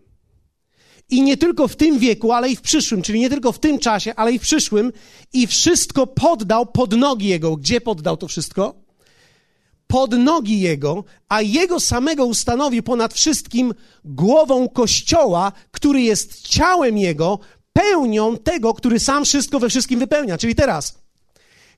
I 1.11 1.23
nie 1.23 1.37
tylko 1.37 1.69
w 1.69 1.77
tym 1.77 1.99
wieku, 1.99 2.33
ale 2.33 2.51
i 2.51 2.57
w 2.57 2.61
przyszłym, 2.61 3.03
czyli 3.03 3.21
nie 3.21 3.31
tylko 3.31 3.53
w 3.53 3.59
tym 3.59 3.79
czasie, 3.79 4.15
ale 4.15 4.33
i 4.33 4.39
w 4.39 4.43
przyszłym, 4.43 4.93
i 5.33 5.47
wszystko 5.47 6.07
poddał 6.07 6.67
pod 6.67 6.97
nogi 6.97 7.29
Jego. 7.29 7.57
Gdzie 7.57 7.81
poddał 7.81 8.17
to 8.17 8.29
wszystko? 8.29 8.75
Pod 9.87 10.19
nogi 10.19 10.61
Jego, 10.61 11.05
a 11.29 11.43
Jego 11.43 11.81
samego 11.81 12.27
ustanowi 12.27 12.83
ponad 12.83 13.15
wszystkim 13.15 13.75
głową 14.05 14.69
Kościoła, 14.69 15.53
który 15.71 16.03
jest 16.03 16.49
ciałem 16.49 16.99
Jego, 16.99 17.39
pełnią 17.73 18.37
tego, 18.37 18.75
który 18.75 19.01
sam 19.01 19.25
wszystko 19.25 19.61
we 19.61 19.69
wszystkim 19.69 19.99
wypełnia. 19.99 20.39
Czyli 20.39 20.55
teraz, 20.55 21.04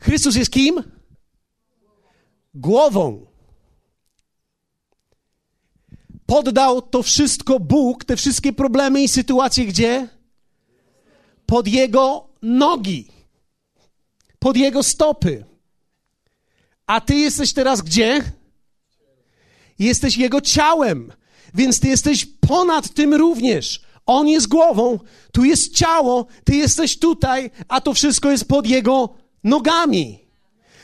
Chrystus 0.00 0.37
jest 0.37 0.50
kim? 0.50 0.82
Głową. 2.54 3.26
Poddał 6.26 6.82
to 6.82 7.02
wszystko 7.02 7.61
Bóg, 7.61 8.04
te 8.04 8.16
wszystkie 8.16 8.52
problemy 8.52 9.02
i 9.02 9.09
sytuacje 9.09 9.64
gdzie? 9.66 10.09
Pod 11.46 11.68
Jego 11.68 12.28
nogi, 12.42 13.09
pod 14.38 14.56
Jego 14.56 14.82
stopy. 14.82 15.44
A 16.87 17.00
Ty 17.00 17.14
jesteś 17.14 17.52
teraz 17.52 17.82
gdzie? 17.82 18.32
Jesteś 19.78 20.16
Jego 20.16 20.40
ciałem, 20.40 21.12
więc 21.54 21.80
Ty 21.80 21.88
jesteś 21.88 22.26
ponad 22.40 22.94
tym 22.94 23.14
również. 23.14 23.80
On 24.06 24.28
jest 24.28 24.48
głową, 24.48 24.98
tu 25.32 25.44
jest 25.44 25.74
ciało, 25.74 26.26
Ty 26.44 26.54
jesteś 26.56 26.98
tutaj, 26.98 27.50
a 27.68 27.80
to 27.80 27.94
wszystko 27.94 28.30
jest 28.30 28.48
pod 28.48 28.66
Jego 28.66 29.14
nogami. 29.46 30.18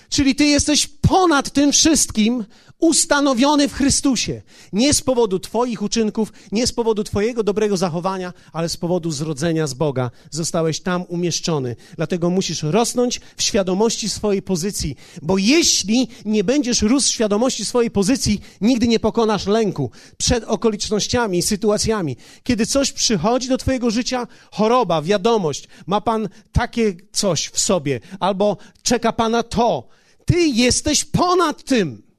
Czyli 0.09 0.35
Ty 0.35 0.44
jesteś 0.44 0.87
ponad 0.87 1.51
tym 1.51 1.72
wszystkim, 1.72 2.44
ustanowiony 2.83 3.68
w 3.68 3.75
Chrystusie. 3.75 4.42
Nie 4.73 4.95
z 4.95 5.03
powodu 5.03 5.38
Twoich 5.38 5.83
uczynków, 5.83 6.33
nie 6.53 6.66
z 6.66 6.73
powodu 6.73 7.05
Twojego 7.05 7.42
dobrego 7.42 7.77
zachowania, 7.77 8.33
ale 8.53 8.68
z 8.68 8.77
powodu 8.77 9.11
zrodzenia 9.11 9.66
z 9.66 9.75
Boga. 9.75 10.11
Zostałeś 10.31 10.81
tam 10.81 11.05
umieszczony. 11.09 11.77
Dlatego 11.97 12.31
musisz 12.31 12.62
rosnąć 12.62 13.21
w 13.37 13.42
świadomości 13.42 14.09
swojej 14.09 14.42
pozycji, 14.42 14.97
bo 15.23 15.38
jeśli 15.38 16.09
nie 16.25 16.45
będziesz 16.45 16.83
rósł 16.83 17.09
w 17.09 17.14
świadomości 17.14 17.64
swojej 17.64 17.90
pozycji, 17.90 18.40
nigdy 18.61 18.88
nie 18.88 19.01
pokonasz 19.01 19.47
lęku 19.47 19.90
przed 20.16 20.45
okolicznościami 20.45 21.38
i 21.38 21.42
sytuacjami. 21.42 22.16
Kiedy 22.42 22.66
coś 22.66 22.92
przychodzi 22.92 23.49
do 23.49 23.59
Twojego 23.59 23.90
życia, 23.90 24.27
choroba, 24.53 25.03
wiadomość, 25.03 25.68
ma 25.87 26.01
Pan 26.01 26.29
takie 26.53 26.95
coś 27.12 27.49
w 27.49 27.59
sobie, 27.59 28.01
albo 28.21 28.57
czeka 28.83 29.12
Pana 29.12 29.42
to, 29.42 29.88
ty 30.25 30.47
jesteś 30.47 31.05
ponad 31.05 31.64
tym. 31.64 32.12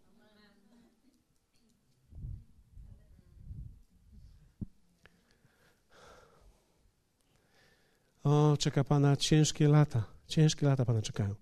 O, 8.24 8.58
czeka 8.60 8.84
Pana 8.84 9.18
ciężkie 9.18 9.68
lata. 9.68 10.04
Ciężkie 10.28 10.66
lata 10.66 10.86
Pana 10.86 11.02
czekają. 11.02 11.36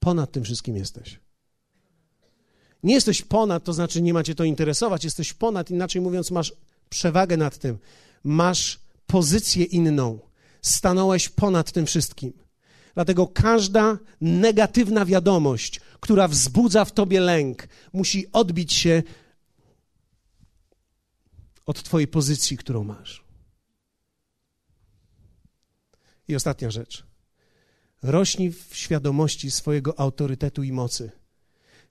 Ponad 0.00 0.32
tym 0.32 0.44
wszystkim 0.44 0.76
jesteś. 0.76 1.20
Nie 2.82 2.94
jesteś 2.94 3.22
ponad, 3.22 3.64
to 3.64 3.72
znaczy 3.72 4.02
nie 4.02 4.14
macie 4.14 4.34
to 4.34 4.44
interesować. 4.44 5.04
Jesteś 5.04 5.32
ponad, 5.32 5.70
inaczej 5.70 6.02
mówiąc, 6.02 6.30
masz 6.30 6.52
przewagę 6.90 7.36
nad 7.36 7.58
tym. 7.58 7.78
Masz 8.24 8.80
pozycję 9.06 9.64
inną. 9.64 10.18
Stanąłeś 10.62 11.28
ponad 11.28 11.72
tym 11.72 11.86
wszystkim. 11.86 12.32
Dlatego 12.94 13.26
każda 13.26 13.98
negatywna 14.20 15.04
wiadomość, 15.04 15.80
która 16.00 16.28
wzbudza 16.28 16.84
w 16.84 16.92
tobie 16.92 17.20
lęk, 17.20 17.68
musi 17.92 18.32
odbić 18.32 18.72
się 18.72 19.02
od 21.66 21.82
twojej 21.82 22.08
pozycji, 22.08 22.56
którą 22.56 22.84
masz. 22.84 23.27
I 26.28 26.34
ostatnia 26.34 26.70
rzecz. 26.70 27.04
Rośnij 28.02 28.52
w 28.52 28.68
świadomości 28.72 29.50
swojego 29.50 30.00
autorytetu 30.00 30.62
i 30.62 30.72
mocy. 30.72 31.10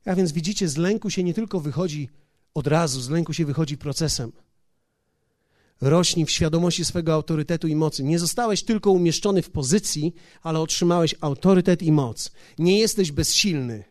A 0.05 0.15
więc 0.15 0.31
widzicie, 0.31 0.67
z 0.67 0.77
lęku 0.77 1.09
się 1.09 1.23
nie 1.23 1.33
tylko 1.33 1.59
wychodzi 1.59 2.09
od 2.53 2.67
razu, 2.67 3.01
z 3.01 3.09
lęku 3.09 3.33
się 3.33 3.45
wychodzi 3.45 3.77
procesem. 3.77 4.31
Rośnij 5.81 6.25
w 6.25 6.31
świadomości 6.31 6.85
swego 6.85 7.13
autorytetu 7.13 7.67
i 7.67 7.75
mocy. 7.75 8.03
Nie 8.03 8.19
zostałeś 8.19 8.63
tylko 8.63 8.91
umieszczony 8.91 9.41
w 9.41 9.49
pozycji, 9.49 10.13
ale 10.41 10.59
otrzymałeś 10.59 11.15
autorytet 11.21 11.81
i 11.81 11.91
moc. 11.91 12.31
Nie 12.59 12.79
jesteś 12.79 13.11
bezsilny. 13.11 13.83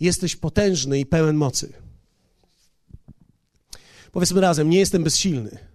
Jesteś 0.00 0.36
potężny 0.36 1.00
i 1.00 1.06
pełen 1.06 1.36
mocy. 1.36 1.72
Powiedzmy 4.12 4.40
razem, 4.40 4.70
nie 4.70 4.78
jestem 4.78 5.04
bezsilny. 5.04 5.71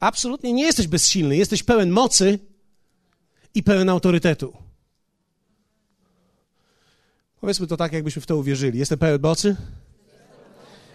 Absolutnie 0.00 0.52
nie 0.52 0.64
jesteś 0.64 0.86
bezsilny. 0.86 1.36
Jesteś 1.36 1.62
pełen 1.62 1.90
mocy 1.90 2.38
i 3.54 3.62
pełen 3.62 3.88
autorytetu. 3.88 4.52
Powiedzmy 7.40 7.66
to 7.66 7.76
tak, 7.76 7.92
jakbyśmy 7.92 8.22
w 8.22 8.26
to 8.26 8.36
uwierzyli. 8.36 8.78
Jestem 8.78 8.98
pełen 8.98 9.20
mocy 9.22 9.56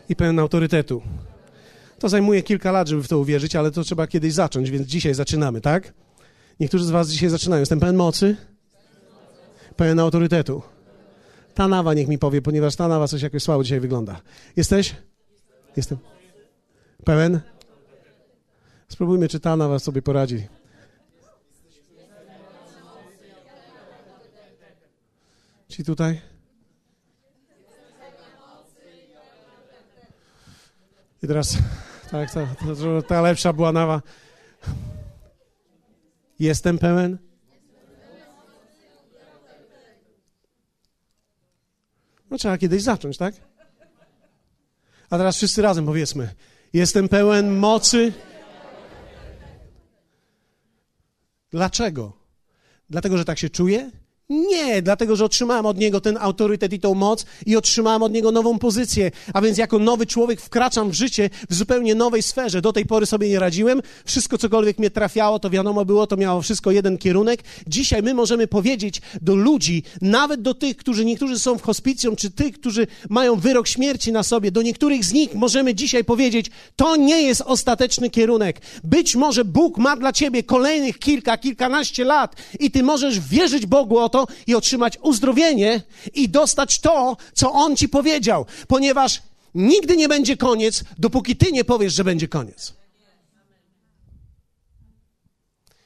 i 0.09 0.15
pełen 0.15 0.39
autorytetu. 0.39 1.01
To 1.99 2.09
zajmuje 2.09 2.43
kilka 2.43 2.71
lat, 2.71 2.87
żeby 2.87 3.03
w 3.03 3.07
to 3.07 3.19
uwierzyć, 3.19 3.55
ale 3.55 3.71
to 3.71 3.83
trzeba 3.83 4.07
kiedyś 4.07 4.33
zacząć, 4.33 4.69
więc 4.69 4.87
dzisiaj 4.87 5.13
zaczynamy, 5.13 5.61
tak? 5.61 5.93
Niektórzy 6.59 6.85
z 6.85 6.89
Was 6.89 7.09
dzisiaj 7.09 7.29
zaczynają. 7.29 7.59
Jestem 7.59 7.79
pełen 7.79 7.95
mocy, 7.95 8.37
pełen 9.75 9.99
autorytetu. 9.99 10.61
Ta 11.53 11.67
nawa 11.67 11.93
niech 11.93 12.07
mi 12.07 12.17
powie, 12.17 12.41
ponieważ 12.41 12.75
ta 12.75 12.87
nawa 12.87 13.07
coś 13.07 13.21
jakoś 13.21 13.43
słabo 13.43 13.63
dzisiaj 13.63 13.79
wygląda. 13.79 14.21
Jesteś? 14.55 14.95
Jestem. 15.77 15.97
Pełen? 17.03 17.39
Spróbujmy, 18.93 19.27
czy 19.27 19.39
ta 19.39 19.55
nawa 19.55 19.79
sobie 19.79 20.01
poradzi. 20.01 20.47
Ci 25.67 25.83
tutaj? 25.83 26.21
I 31.23 31.27
teraz, 31.27 31.57
tak, 32.11 32.31
ta, 32.31 32.45
ta, 32.45 33.01
ta 33.07 33.21
lepsza 33.21 33.53
była 33.53 33.71
nawa. 33.71 34.01
Jestem 36.39 36.77
pełen? 36.77 37.17
No 42.29 42.37
trzeba 42.37 42.57
kiedyś 42.57 42.83
zacząć, 42.83 43.17
tak? 43.17 43.35
A 45.09 45.17
teraz 45.17 45.37
wszyscy 45.37 45.61
razem 45.61 45.85
powiedzmy. 45.85 46.29
Jestem 46.73 47.09
pełen 47.09 47.55
mocy. 47.55 48.13
Dlaczego? 51.53 52.13
Dlatego, 52.89 53.17
że 53.17 53.25
tak 53.25 53.39
się 53.39 53.49
czuję? 53.49 53.91
Nie, 54.29 54.81
dlatego 54.81 55.15
że 55.15 55.25
otrzymałem 55.25 55.65
od 55.65 55.77
niego 55.77 56.01
ten 56.01 56.17
autorytet 56.21 56.73
i 56.73 56.79
tą 56.79 56.93
moc 56.93 57.25
i 57.45 57.55
otrzymałem 57.55 58.03
od 58.03 58.13
niego 58.13 58.31
nową 58.31 58.59
pozycję. 58.59 59.11
A 59.33 59.41
więc 59.41 59.57
jako 59.57 59.79
nowy 59.79 60.05
człowiek 60.05 60.41
wkraczam 60.41 60.89
w 60.89 60.93
życie 60.93 61.29
w 61.49 61.53
zupełnie 61.55 61.95
nowej 61.95 62.23
sferze. 62.23 62.61
Do 62.61 62.73
tej 62.73 62.85
pory 62.85 63.05
sobie 63.05 63.29
nie 63.29 63.39
radziłem. 63.39 63.81
Wszystko, 64.05 64.37
cokolwiek 64.37 64.79
mnie 64.79 64.91
trafiało, 64.91 65.39
to 65.39 65.49
wiadomo 65.49 65.85
było, 65.85 66.07
to 66.07 66.17
miało 66.17 66.41
wszystko 66.41 66.71
jeden 66.71 66.97
kierunek. 66.97 67.43
Dzisiaj 67.67 68.03
my 68.03 68.13
możemy 68.13 68.47
powiedzieć 68.47 69.01
do 69.21 69.35
ludzi, 69.35 69.83
nawet 70.01 70.41
do 70.41 70.53
tych, 70.53 70.77
którzy 70.77 71.05
niektórzy 71.05 71.39
są 71.39 71.57
w 71.57 71.61
hospicjum, 71.61 72.15
czy 72.15 72.31
tych, 72.31 72.59
którzy 72.59 72.87
mają 73.09 73.35
wyrok 73.35 73.67
śmierci 73.67 74.11
na 74.11 74.23
sobie, 74.23 74.51
do 74.51 74.61
niektórych 74.61 75.05
z 75.05 75.13
nich 75.13 75.35
możemy 75.35 75.75
dzisiaj 75.75 76.03
powiedzieć, 76.03 76.51
to 76.75 76.95
nie 76.95 77.21
jest 77.21 77.41
ostateczny 77.41 78.09
kierunek. 78.09 78.61
Być 78.83 79.15
może 79.15 79.45
Bóg 79.45 79.77
ma 79.77 79.95
dla 79.95 80.13
ciebie 80.13 80.43
kolejnych 80.43 80.99
kilka, 80.99 81.37
kilkanaście 81.37 82.03
lat 82.03 82.35
i 82.59 82.71
ty 82.71 82.83
możesz 82.83 83.19
wierzyć 83.19 83.65
Bogu 83.65 83.97
o 83.97 84.09
to 84.09 84.22
i 84.47 84.55
otrzymać 84.55 84.97
uzdrowienie 85.01 85.81
i 86.13 86.29
dostać 86.29 86.79
to, 86.79 87.17
co 87.33 87.51
On 87.51 87.75
ci 87.75 87.89
powiedział, 87.89 88.45
ponieważ 88.67 89.21
nigdy 89.55 89.97
nie 89.97 90.07
będzie 90.07 90.37
koniec, 90.37 90.83
dopóki 90.97 91.35
ty 91.35 91.51
nie 91.51 91.63
powiesz, 91.63 91.93
że 91.93 92.03
będzie 92.03 92.27
koniec. 92.27 92.73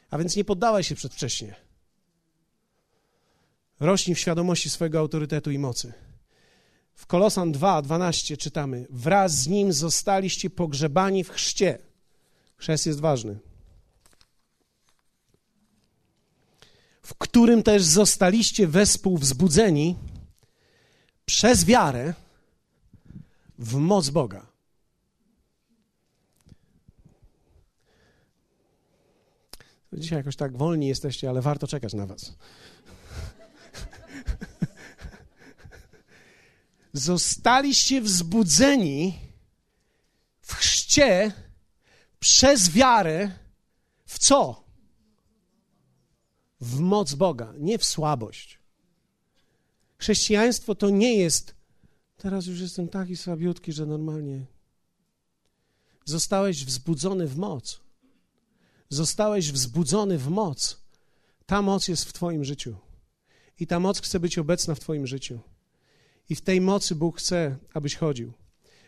A 0.09 0.17
więc 0.17 0.35
nie 0.35 0.43
poddawaj 0.43 0.83
się 0.83 0.95
przedwcześnie. 0.95 1.55
Rośnij 3.79 4.15
w 4.15 4.19
świadomości 4.19 4.69
swojego 4.69 4.99
autorytetu 4.99 5.51
i 5.51 5.59
mocy. 5.59 5.93
W 6.93 7.05
Kolosan 7.05 7.51
2, 7.51 7.81
12 7.81 8.37
czytamy: 8.37 8.87
Wraz 8.89 9.35
z 9.35 9.47
nim 9.47 9.73
zostaliście 9.73 10.49
pogrzebani 10.49 11.23
w 11.23 11.29
chrzcie. 11.29 11.79
Chrzest 12.55 12.85
jest 12.85 12.99
ważny. 12.99 13.39
W 17.07 17.15
którym 17.15 17.63
też 17.63 17.83
zostaliście 17.83 18.67
wespół 18.67 19.17
wzbudzeni 19.17 19.95
przez 21.25 21.65
wiarę 21.65 22.13
w 23.59 23.75
moc 23.75 24.09
Boga. 24.09 24.47
Dzisiaj 29.93 30.17
jakoś 30.17 30.35
tak 30.35 30.57
wolni 30.57 30.87
jesteście, 30.87 31.29
ale 31.29 31.41
warto 31.41 31.67
czekać 31.67 31.93
na 31.93 32.05
Was. 32.05 32.33
Zostaliście 36.93 38.01
wzbudzeni 38.01 39.19
w 40.41 40.53
chrzcie 40.53 41.31
przez 42.19 42.69
wiarę 42.69 43.31
w 44.05 44.19
co? 44.19 44.66
W 46.61 46.79
moc 46.79 47.13
Boga, 47.13 47.53
nie 47.57 47.77
w 47.77 47.85
słabość. 47.85 48.59
Chrześcijaństwo 49.97 50.75
to 50.75 50.89
nie 50.89 51.17
jest, 51.17 51.55
teraz 52.17 52.45
już 52.45 52.59
jestem 52.59 52.87
taki 52.87 53.17
słabiutki, 53.17 53.73
że 53.73 53.85
normalnie. 53.85 54.45
Zostałeś 56.05 56.65
wzbudzony 56.65 57.27
w 57.27 57.37
moc. 57.37 57.79
Zostałeś 58.89 59.51
wzbudzony 59.51 60.17
w 60.17 60.27
moc. 60.27 60.81
Ta 61.45 61.61
moc 61.61 61.87
jest 61.87 62.05
w 62.05 62.13
Twoim 62.13 62.43
życiu. 62.43 62.75
I 63.59 63.67
ta 63.67 63.79
moc 63.79 64.01
chce 64.01 64.19
być 64.19 64.37
obecna 64.37 64.75
w 64.75 64.79
Twoim 64.79 65.07
życiu. 65.07 65.39
I 66.29 66.35
w 66.35 66.41
tej 66.41 66.61
mocy 66.61 66.95
Bóg 66.95 67.17
chce, 67.17 67.57
abyś 67.73 67.95
chodził. 67.95 68.33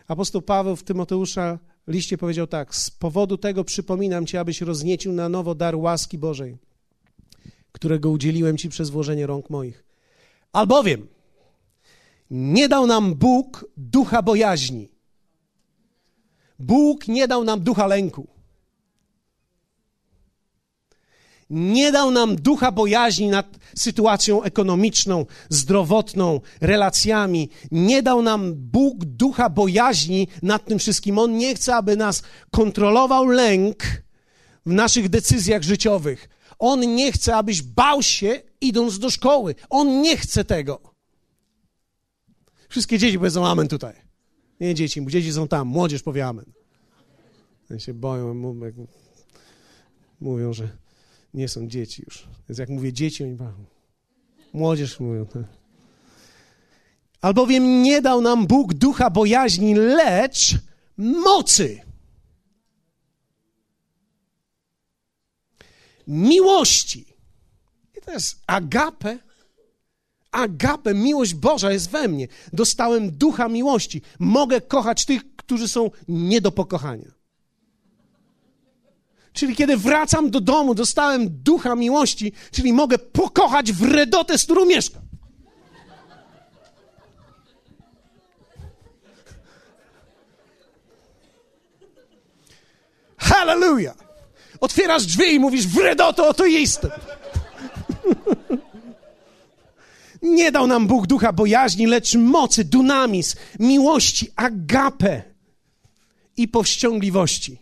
Apostoł 0.07 0.41
Paweł 0.41 0.75
w 0.75 0.83
Tymoteusza 0.83 1.59
liście 1.87 2.17
powiedział 2.17 2.47
tak: 2.47 2.75
Z 2.75 2.91
powodu 2.91 3.37
tego 3.37 3.63
przypominam 3.63 4.25
Ci, 4.25 4.37
abyś 4.37 4.61
rozniecił 4.61 5.13
na 5.13 5.29
nowo 5.29 5.55
dar 5.55 5.75
łaski 5.75 6.17
Bożej 6.17 6.57
którego 7.79 8.09
udzieliłem 8.09 8.57
Ci 8.57 8.69
przez 8.69 8.89
włożenie 8.89 9.27
rąk 9.27 9.49
moich. 9.49 9.83
Albowiem 10.53 11.07
nie 12.31 12.69
dał 12.69 12.87
nam 12.87 13.15
Bóg 13.15 13.65
ducha 13.77 14.21
bojaźni. 14.21 14.89
Bóg 16.59 17.07
nie 17.07 17.27
dał 17.27 17.43
nam 17.43 17.59
ducha 17.59 17.87
lęku. 17.87 18.27
Nie 21.49 21.91
dał 21.91 22.11
nam 22.11 22.35
ducha 22.35 22.71
bojaźni 22.71 23.27
nad 23.27 23.59
sytuacją 23.75 24.43
ekonomiczną, 24.43 25.25
zdrowotną, 25.49 26.41
relacjami. 26.61 27.49
Nie 27.71 28.03
dał 28.03 28.21
nam 28.21 28.53
Bóg 28.55 29.05
ducha 29.05 29.49
bojaźni 29.49 30.27
nad 30.43 30.65
tym 30.65 30.79
wszystkim. 30.79 31.17
On 31.17 31.37
nie 31.37 31.55
chce, 31.55 31.75
aby 31.75 31.97
nas 31.97 32.23
kontrolował 32.51 33.27
lęk 33.27 33.83
w 34.65 34.71
naszych 34.71 35.09
decyzjach 35.09 35.63
życiowych. 35.63 36.29
On 36.59 36.95
nie 36.95 37.11
chce, 37.11 37.35
abyś 37.35 37.61
bał 37.61 38.03
się 38.03 38.41
idąc 38.61 38.99
do 38.99 39.09
szkoły. 39.09 39.55
On 39.69 40.01
nie 40.01 40.17
chce 40.17 40.43
tego. 40.43 40.81
Wszystkie 42.69 42.97
dzieci 42.97 43.17
powiedzą 43.17 43.47
amen 43.47 43.67
tutaj. 43.67 43.95
Nie 44.59 44.75
dzieci, 44.75 45.05
dzieci 45.07 45.33
są 45.33 45.47
tam, 45.47 45.67
młodzież 45.67 46.03
powie 46.03 46.27
amen. 46.27 46.45
Oni 47.71 47.81
się 47.81 47.93
boją, 47.93 48.33
mówią, 50.21 50.53
że 50.53 50.69
nie 51.33 51.47
są 51.47 51.67
dzieci 51.67 52.03
już. 52.05 52.27
Więc 52.49 52.59
jak 52.59 52.69
mówię 52.69 52.93
dzieci, 52.93 53.23
oni 53.23 53.33
bawią. 53.33 53.65
Młodzież 54.53 54.99
mówią. 54.99 55.25
Tak. 55.25 55.43
Albowiem 57.21 57.83
nie 57.83 58.01
dał 58.01 58.21
nam 58.21 58.47
Bóg 58.47 58.73
ducha 58.73 59.09
bojaźni, 59.09 59.75
lecz 59.75 60.55
mocy 60.97 61.88
miłości. 66.09 67.05
I 67.97 68.01
to 68.01 68.11
jest 68.11 68.41
agape. 68.47 69.19
Agape, 70.31 70.93
miłość 70.93 71.33
Boża 71.33 71.71
jest 71.71 71.89
we 71.89 72.07
mnie. 72.07 72.27
Dostałem 72.53 73.11
ducha 73.11 73.47
miłości. 73.47 74.01
Mogę 74.19 74.61
kochać 74.61 75.05
tych, 75.05 75.35
którzy 75.35 75.67
są 75.67 75.91
nie 76.07 76.41
do 76.41 76.51
pokochania. 76.51 77.11
Czyli 79.33 79.55
kiedy 79.55 79.77
wracam 79.77 80.29
do 80.29 80.41
domu, 80.41 80.75
dostałem 80.75 81.43
ducha 81.43 81.75
miłości, 81.75 82.33
czyli 82.51 82.73
mogę 82.73 82.97
pokochać 82.97 83.71
wredotę, 83.71 84.37
z 84.37 84.43
którą 84.43 84.65
mieszkam. 84.65 85.01
Hallelujah! 93.17 94.08
Otwierasz 94.59 95.05
drzwi 95.05 95.33
i 95.33 95.39
mówisz, 95.39 95.67
wredoto, 95.67 96.27
oto 96.27 96.45
jestem. 96.45 96.91
Nie 100.21 100.51
dał 100.51 100.67
nam 100.67 100.87
Bóg 100.87 101.07
ducha 101.07 101.33
bojaźni, 101.33 101.87
lecz 101.87 102.15
mocy, 102.15 102.63
dunamis, 102.63 103.35
miłości, 103.59 104.27
agape 104.35 105.23
i 106.37 106.47
powściągliwości. 106.47 107.57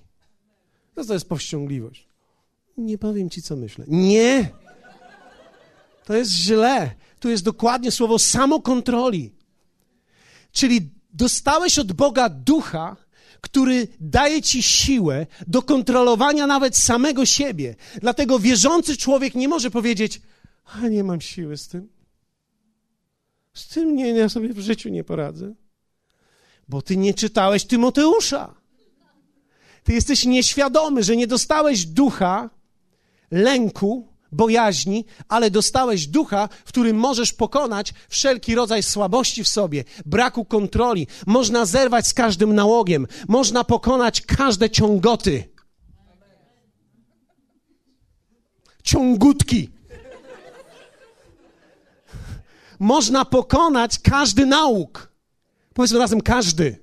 Co 0.95 1.05
to 1.05 1.13
jest 1.13 1.29
powściągliwość? 1.29 2.07
Nie 2.77 2.97
powiem 2.97 3.29
ci, 3.29 3.41
co 3.41 3.55
myślę. 3.55 3.85
Nie! 3.87 4.49
To 6.05 6.15
jest 6.15 6.31
źle. 6.31 6.91
Tu 7.19 7.29
jest 7.29 7.43
dokładnie 7.43 7.91
słowo 7.91 8.19
samokontroli. 8.19 9.31
Czyli 10.51 10.89
dostałeś 11.13 11.79
od 11.79 11.93
Boga 11.93 12.29
ducha, 12.29 12.95
który 13.41 13.87
daje 13.99 14.41
ci 14.41 14.63
siłę 14.63 15.25
do 15.47 15.61
kontrolowania 15.61 16.47
nawet 16.47 16.77
samego 16.77 17.25
siebie. 17.25 17.75
Dlatego 18.01 18.39
wierzący 18.39 18.97
człowiek 18.97 19.35
nie 19.35 19.47
może 19.47 19.71
powiedzieć: 19.71 20.21
A 20.65 20.87
nie 20.87 21.03
mam 21.03 21.21
siły 21.21 21.57
z 21.57 21.67
tym. 21.67 21.89
Z 23.53 23.67
tym 23.67 23.95
nie, 23.95 24.09
ja 24.09 24.29
sobie 24.29 24.53
w 24.53 24.59
życiu 24.59 24.89
nie 24.89 25.03
poradzę. 25.03 25.53
Bo 26.69 26.81
ty 26.81 26.97
nie 26.97 27.13
czytałeś 27.13 27.65
Tymoteusza. 27.65 28.55
Ty 29.83 29.93
jesteś 29.93 30.25
nieświadomy, 30.25 31.03
że 31.03 31.15
nie 31.15 31.27
dostałeś 31.27 31.85
ducha 31.85 32.49
lęku, 33.31 34.07
bojaźni, 34.31 35.05
ale 35.27 35.51
dostałeś 35.51 36.07
ducha, 36.07 36.49
w 36.65 36.67
którym 36.67 36.97
możesz 36.97 37.33
pokonać 37.33 37.93
wszelki 38.09 38.55
rodzaj 38.55 38.83
słabości 38.83 39.43
w 39.43 39.47
sobie, 39.47 39.83
braku 40.05 40.45
kontroli. 40.45 41.07
Można 41.25 41.65
zerwać 41.65 42.07
z 42.07 42.13
każdym 42.13 42.55
nałogiem, 42.55 43.07
można 43.27 43.63
pokonać 43.63 44.21
każde 44.21 44.69
ciągoty. 44.69 45.49
Ciągutki. 48.83 49.69
Można 52.79 53.25
pokonać 53.25 53.99
każdy 53.99 54.45
nauk. 54.45 55.11
Powiedzmy 55.73 55.99
razem 55.99 56.21
każdy. 56.21 56.77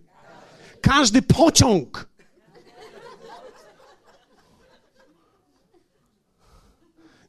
Każdy 0.81 1.23
pociąg. 1.23 2.14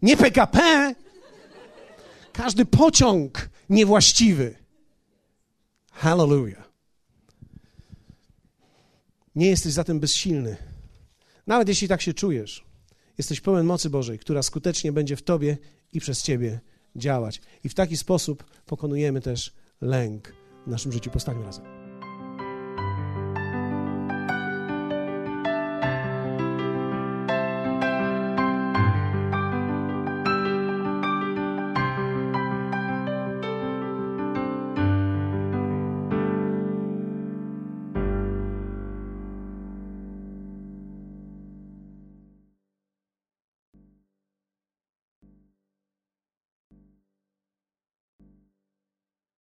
Nie 0.05 0.17
PKP. 0.17 0.59
Każdy 2.33 2.65
pociąg 2.65 3.49
niewłaściwy. 3.69 4.55
Hallelujah. 5.91 6.71
Nie 9.35 9.47
jesteś 9.47 9.73
zatem 9.73 9.99
bezsilny. 9.99 10.57
Nawet 11.47 11.67
jeśli 11.67 11.87
tak 11.87 12.01
się 12.01 12.13
czujesz, 12.13 12.65
jesteś 13.17 13.41
pełen 13.41 13.65
mocy 13.65 13.89
Bożej, 13.89 14.19
która 14.19 14.43
skutecznie 14.43 14.91
będzie 14.91 15.15
w 15.15 15.23
Tobie 15.23 15.57
i 15.93 15.99
przez 15.99 16.23
Ciebie 16.23 16.59
działać. 16.95 17.41
I 17.63 17.69
w 17.69 17.73
taki 17.73 17.97
sposób 17.97 18.43
pokonujemy 18.65 19.21
też 19.21 19.53
lęk 19.81 20.33
w 20.65 20.69
naszym 20.69 20.91
życiu. 20.91 21.11
Postawmy 21.11 21.45
razem. 21.45 21.74